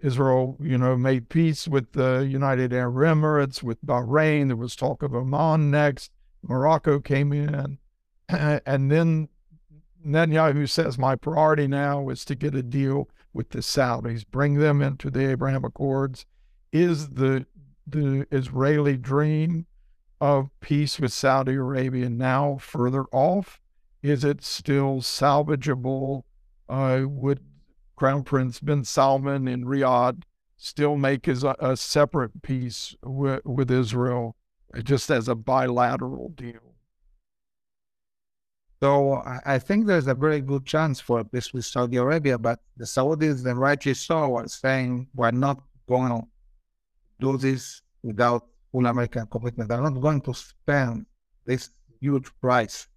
[0.00, 4.48] Israel, you know, made peace with the United Arab Emirates, with Bahrain.
[4.48, 6.10] There was talk of Oman next.
[6.42, 7.78] Morocco came in.
[8.28, 9.28] And then
[10.04, 14.82] Netanyahu says, My priority now is to get a deal with the Saudis, bring them
[14.82, 16.26] into the Abraham Accords.
[16.72, 17.46] Is the
[17.86, 19.66] the Israeli dream
[20.20, 23.60] of peace with Saudi Arabia now further off?
[24.02, 26.22] Is it still salvageable?
[26.68, 27.40] Uh, would
[27.96, 30.22] Crown Prince bin Salman in Riyadh
[30.56, 34.36] still make as a, a separate peace with, Israel,
[34.82, 36.74] just as a bilateral deal?
[38.82, 42.84] So I think there's a very good chance for this with Saudi Arabia, but the
[42.84, 46.12] Saudis, the rightly so, are saying we're not going
[47.20, 49.68] do this without full American commitment.
[49.68, 51.06] They're not going to spend
[51.44, 52.88] this huge price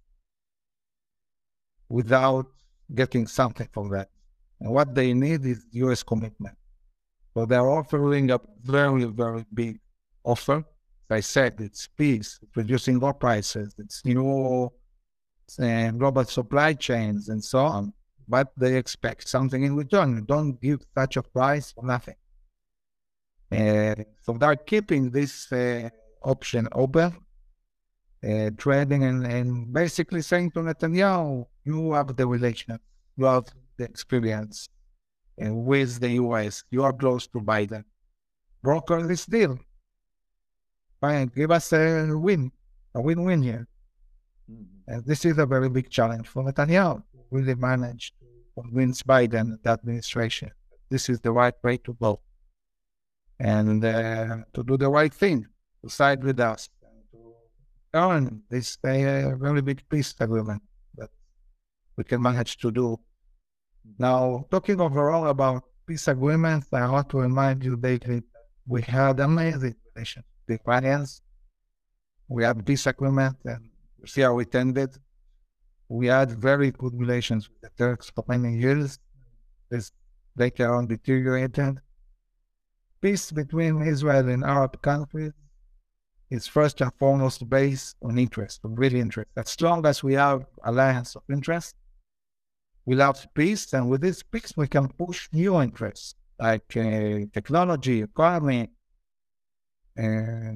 [1.88, 2.46] without
[2.94, 4.08] getting something from that.
[4.60, 6.02] And what they need is U.S.
[6.02, 6.56] commitment.
[7.34, 9.78] So they're offering a very, very big
[10.24, 10.64] offer.
[11.08, 14.70] As I said, it's peace, it's reducing oil prices, it's new
[15.58, 17.92] and global supply chains and so on,
[18.28, 20.14] but they expect something in return.
[20.14, 22.14] You don't give such a price for nothing.
[23.50, 25.88] Uh, so they're keeping this uh,
[26.22, 27.16] option open,
[28.22, 32.80] uh, trading and, and basically saying to Netanyahu, you have the relationship,
[33.16, 33.44] you have
[33.76, 34.68] the experience
[35.36, 37.84] with the US, you are close to Biden.
[38.62, 39.58] Broker this deal.
[41.00, 42.52] Fine, give us a win,
[42.94, 43.66] a win-win here.
[44.50, 44.92] Mm-hmm.
[44.92, 47.02] And this is a very big challenge for Netanyahu.
[47.30, 50.50] Will really manage to convince Biden and the administration
[50.90, 52.20] this is the right way to go
[53.40, 55.46] and uh, to do the right thing,
[55.82, 57.34] to side with us, and to
[57.94, 60.62] earn this uh, very big peace agreement
[60.96, 61.08] that
[61.96, 62.98] we can manage to do.
[63.98, 68.24] Now, talking overall about peace agreements, I want to remind you, David,
[68.66, 71.22] we had amazing relations with Iranians.
[72.28, 73.70] We had peace agreement and
[74.04, 74.90] see how it ended.
[75.88, 78.98] We had very good relations with the Turks for many years.
[79.70, 79.90] This
[80.36, 81.80] later on deteriorated.
[83.02, 85.32] Peace between Israel and Arab countries
[86.30, 89.30] is first and foremost based on interest, on real interest.
[89.38, 91.76] As long as we have alliance of interest,
[92.84, 98.02] we have peace, and with this peace, we can push new interests like uh, technology,
[98.02, 98.68] economy,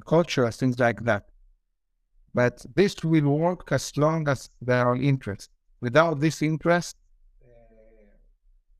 [0.06, 1.24] culture, things like that.
[2.34, 5.50] But this will work as long as there are interest.
[5.80, 6.96] Without this interest,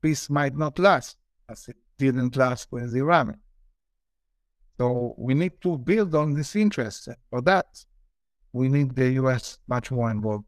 [0.01, 1.17] peace might not last,
[1.49, 3.37] as it didn't last with the Iran.
[4.77, 7.09] So we need to build on this interest.
[7.29, 7.85] For that,
[8.53, 9.59] we need the U.S.
[9.67, 10.45] much more involved.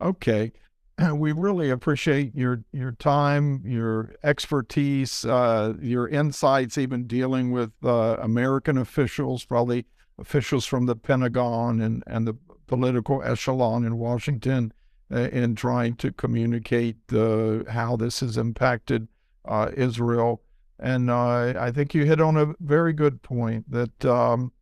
[0.00, 0.52] Okay.
[1.14, 8.16] We really appreciate your your time, your expertise, uh, your insights, even dealing with uh,
[8.20, 9.86] American officials, probably
[10.18, 12.34] officials from the Pentagon and, and the
[12.66, 14.72] political echelon in Washington
[15.10, 19.08] uh, in trying to communicate uh, how this has impacted
[19.46, 20.42] uh, Israel.
[20.78, 24.52] And uh, I think you hit on a very good point that um,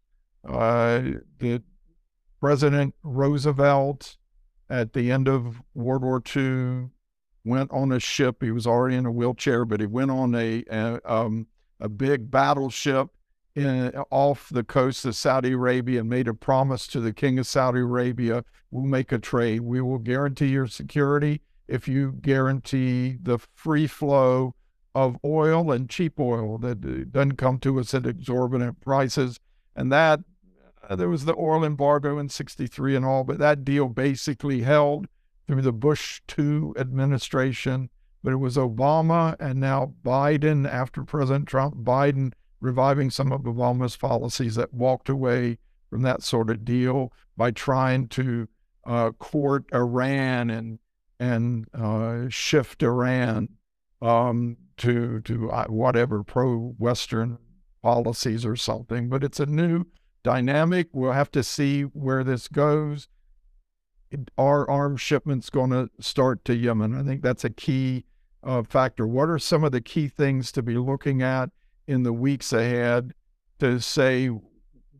[0.46, 1.02] uh,
[2.40, 4.16] President Roosevelt
[4.68, 6.90] at the end of World War II
[7.44, 8.42] went on a ship.
[8.42, 11.46] He was already in a wheelchair, but he went on a, a, um,
[11.80, 13.08] a big battleship
[13.54, 17.46] in, off the coast of Saudi Arabia and made a promise to the king of
[17.46, 19.60] Saudi Arabia we'll make a trade.
[19.60, 24.54] We will guarantee your security if you guarantee the free flow
[24.94, 29.38] of oil and cheap oil that uh, doesn't come to us at exorbitant prices.
[29.76, 30.20] And that
[30.88, 35.06] uh, there was the oil embargo in 63 and all, but that deal basically held
[35.46, 37.90] through the Bush 2 administration.
[38.22, 43.96] But it was Obama and now Biden, after President Trump, Biden reviving some of Obama's
[43.96, 48.48] policies that walked away from that sort of deal by trying to
[48.84, 50.78] uh, court Iran and
[51.18, 53.50] and uh, shift Iran
[54.00, 57.38] um, to to uh, whatever pro-Western
[57.82, 59.08] policies or something.
[59.08, 59.84] But it's a new
[60.22, 60.88] dynamic.
[60.92, 63.08] We'll have to see where this goes.
[64.36, 66.94] Are arms shipments going to start to Yemen?
[66.94, 68.06] I think that's a key
[68.42, 69.06] uh, factor.
[69.06, 71.50] What are some of the key things to be looking at
[71.86, 73.14] in the weeks ahead
[73.60, 74.30] to say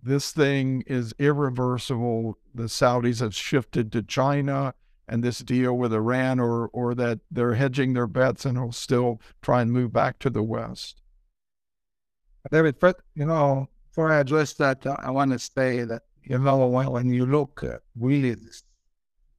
[0.03, 2.39] this thing is irreversible.
[2.55, 4.75] The Saudis have shifted to China
[5.11, 9.21] and this deal with Iran, or or that they're hedging their bets and will still
[9.43, 11.03] try and move back to the West.
[12.51, 12.77] David,
[13.15, 17.27] you know, before I address that, I want to say that you know when, you
[17.27, 18.37] look at really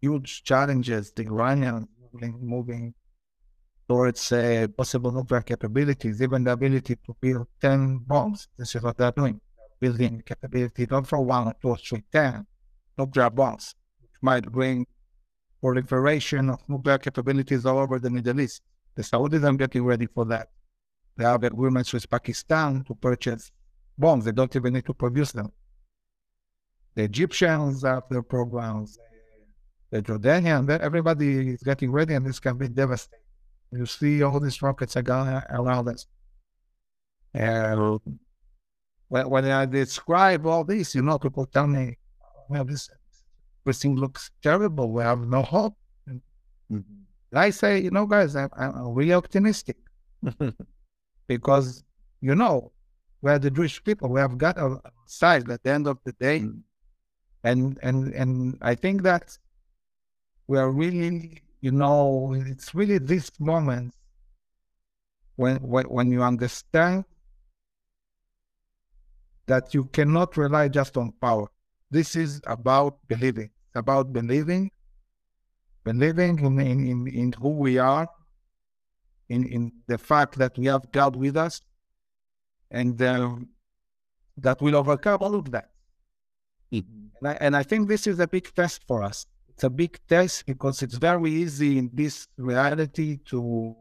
[0.01, 2.93] huge challenges the Iranians moving,
[3.88, 8.47] towards uh, possible nuclear capabilities, even the ability to build 10 bombs.
[8.57, 9.39] This is what they're doing.
[9.80, 12.45] building capability not for one, two, three, 10
[12.97, 14.86] nuclear bombs, which might bring
[15.62, 18.62] proliferation of nuclear capabilities all over the Middle East.
[18.95, 20.49] The Saudis are getting ready for that.
[21.18, 23.51] They have agreements with Pakistan to purchase
[23.97, 24.26] bombs.
[24.26, 25.51] They don't even need to produce them.
[26.95, 28.97] The Egyptians have their programs.
[29.91, 33.20] The Jordanians, everybody is getting ready, and this can be devastating.
[33.72, 36.07] You see all these rockets are going around us.
[37.34, 37.99] And
[39.07, 41.97] when, when I describe all this, you know, people tell me,
[42.49, 42.89] well, this
[43.66, 44.91] everything looks terrible.
[44.91, 45.76] We have no hope.
[46.09, 46.80] Mm-hmm.
[47.34, 49.78] I say, you know, guys, I'm, I'm really optimistic
[51.28, 51.84] because,
[52.22, 52.72] you know,
[53.22, 54.09] we're the Jewish people.
[54.09, 56.39] We have got a side at the end of the day.
[56.39, 56.59] Mm-hmm.
[57.43, 59.38] And, and, and I think that
[60.47, 63.93] we are really, you know, it's really this moment
[65.36, 67.05] when, when, when you understand
[69.47, 71.47] that you cannot rely just on power.
[71.91, 74.71] This is about believing, about believing
[75.83, 78.07] believing in, in, in who we are,
[79.29, 81.61] in, in the fact that we have God with us,
[82.69, 83.35] and uh,
[84.37, 85.69] that will overcome all of that.
[86.71, 87.07] Mm-hmm.
[87.19, 89.25] And, I, and I think this is a big test for us.
[89.49, 93.75] It's a big test because it's very easy in this reality to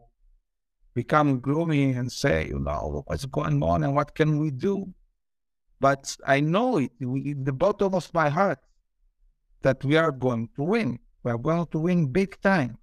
[0.93, 4.93] become gloomy and say, you know, what's going on and what can we do?
[5.81, 8.59] But I know it in the bottom of my heart
[9.63, 10.99] that we are going to win.
[11.23, 12.77] We are going to win big time.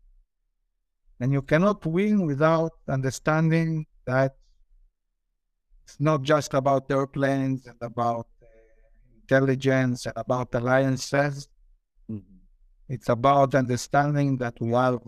[1.20, 4.34] And you cannot win without understanding that
[5.84, 8.46] it's not just about airplanes and about uh,
[9.20, 11.48] intelligence and about alliances.
[12.10, 12.38] Mm-hmm.
[12.88, 14.98] It's about understanding that we have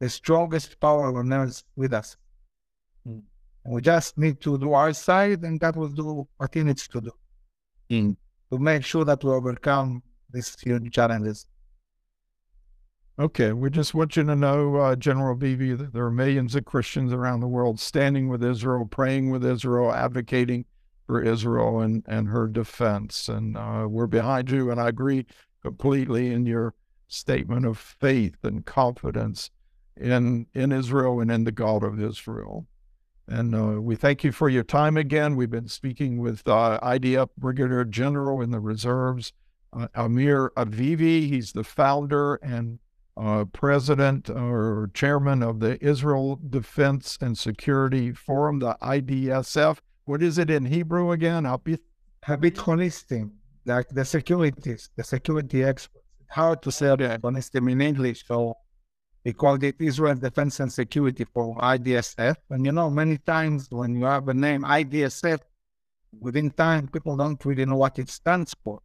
[0.00, 2.16] the strongest power on earth with us.
[3.06, 3.22] Mm.
[3.64, 6.86] And we just need to do our side, and that will do what it needs
[6.88, 7.12] to do
[7.90, 8.16] mm.
[8.50, 10.02] to make sure that we overcome
[10.32, 11.46] these huge challenges.
[13.18, 16.64] Okay, we just want you to know, uh, General Avivi, that there are millions of
[16.64, 20.64] Christians around the world standing with Israel, praying with Israel, advocating
[21.06, 23.28] for Israel and, and her defense.
[23.28, 25.26] And uh, we're behind you, and I agree
[25.62, 26.74] completely in your
[27.06, 29.50] statement of faith and confidence
[29.96, 32.66] in in Israel and in the God of Israel.
[33.26, 35.34] And uh, we thank you for your time again.
[35.36, 39.32] We've been speaking with uh, IDF Brigadier General in the reserves,
[39.72, 41.28] uh, Amir Avivi.
[41.28, 42.78] He's the founder and
[43.16, 49.78] uh, president or chairman of the Israel Defense and Security Forum, the IDSF.
[50.04, 51.44] What is it in Hebrew again?
[51.44, 53.30] Habit holistic,
[53.64, 56.04] like the securities, the security experts.
[56.28, 58.56] Hard to say holistic in English, so
[59.24, 62.36] we call it Israel Defense and Security for IDSF.
[62.50, 65.40] And you know, many times when you have a name IDSF,
[66.20, 68.80] within time people don't really know what it stands for.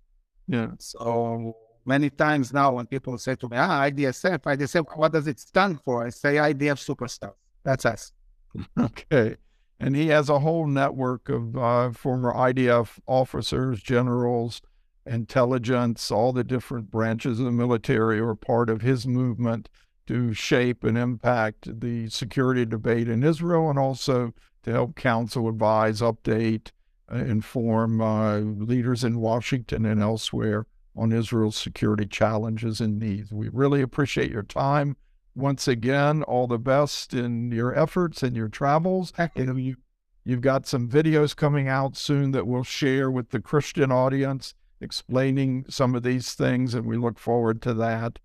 [0.48, 0.72] Yeah.
[0.80, 5.40] So many times now when people say to me, ah, IDSF, IDSF, what does it
[5.40, 6.06] stand for?
[6.06, 7.34] I say IDF Superstar.
[7.64, 8.14] That's us.
[8.80, 9.36] okay.
[9.82, 14.62] And he has a whole network of uh, former IDF officers, generals,
[15.06, 19.70] intelligence, all the different branches of the military are part of his movement
[20.10, 24.34] to shape and impact the security debate in Israel and also
[24.64, 26.72] to help counsel, advise, update,
[27.12, 33.32] uh, inform uh, leaders in Washington and elsewhere on Israel's security challenges and needs.
[33.32, 34.98] We really appreciate your time.
[35.36, 39.14] Once again, all the best in your efforts and your travels.
[39.36, 39.76] You
[40.26, 45.66] you've got some videos coming out soon that we'll share with the Christian audience explaining
[45.70, 48.18] some of these things, and we look forward to that.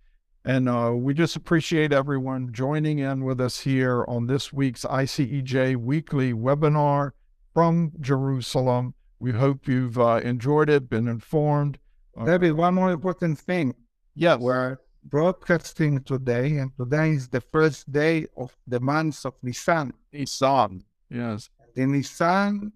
[0.44, 5.76] And uh, we just appreciate everyone joining in with us here on this week's ICEJ
[5.76, 7.12] weekly webinar
[7.54, 8.94] from Jerusalem.
[9.18, 11.78] We hope you've uh, enjoyed it, been informed,
[12.16, 13.74] Maybe one more important thing.
[14.14, 14.38] Yes.
[14.38, 19.92] We're broadcasting today, and today is the first day of the month of Nisan.
[20.12, 21.50] Nisan, yes.
[21.74, 22.72] In Nisan,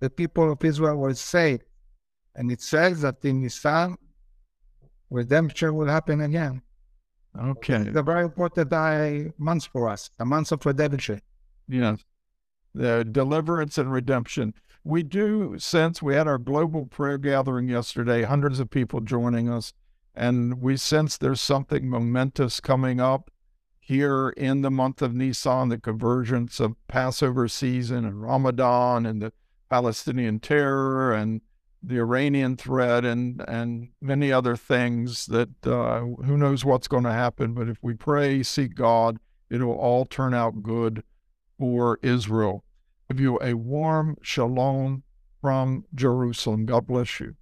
[0.00, 1.64] the people of Israel were saved.
[2.34, 3.96] And it says that in Nisan,
[5.08, 6.60] redemption will happen again.
[7.38, 7.84] Okay.
[7.84, 11.20] The very important uh, month for us, a month of redemption.
[11.68, 12.04] Yes.
[12.74, 14.54] The deliverance and redemption
[14.84, 19.72] we do sense we had our global prayer gathering yesterday, hundreds of people joining us,
[20.14, 23.30] and we sense there's something momentous coming up
[23.80, 29.32] here in the month of Nisan, the convergence of Passover season and Ramadan and the
[29.70, 31.40] Palestinian terror and
[31.86, 37.12] the Iranian threat and and many other things that uh, who knows what's going to
[37.12, 37.54] happen.
[37.54, 39.18] But if we pray, seek God,
[39.50, 41.02] it'll all turn out good
[41.58, 42.64] for Israel
[43.08, 45.02] give you a warm shalom
[45.40, 46.66] from Jerusalem.
[46.66, 47.36] God bless you.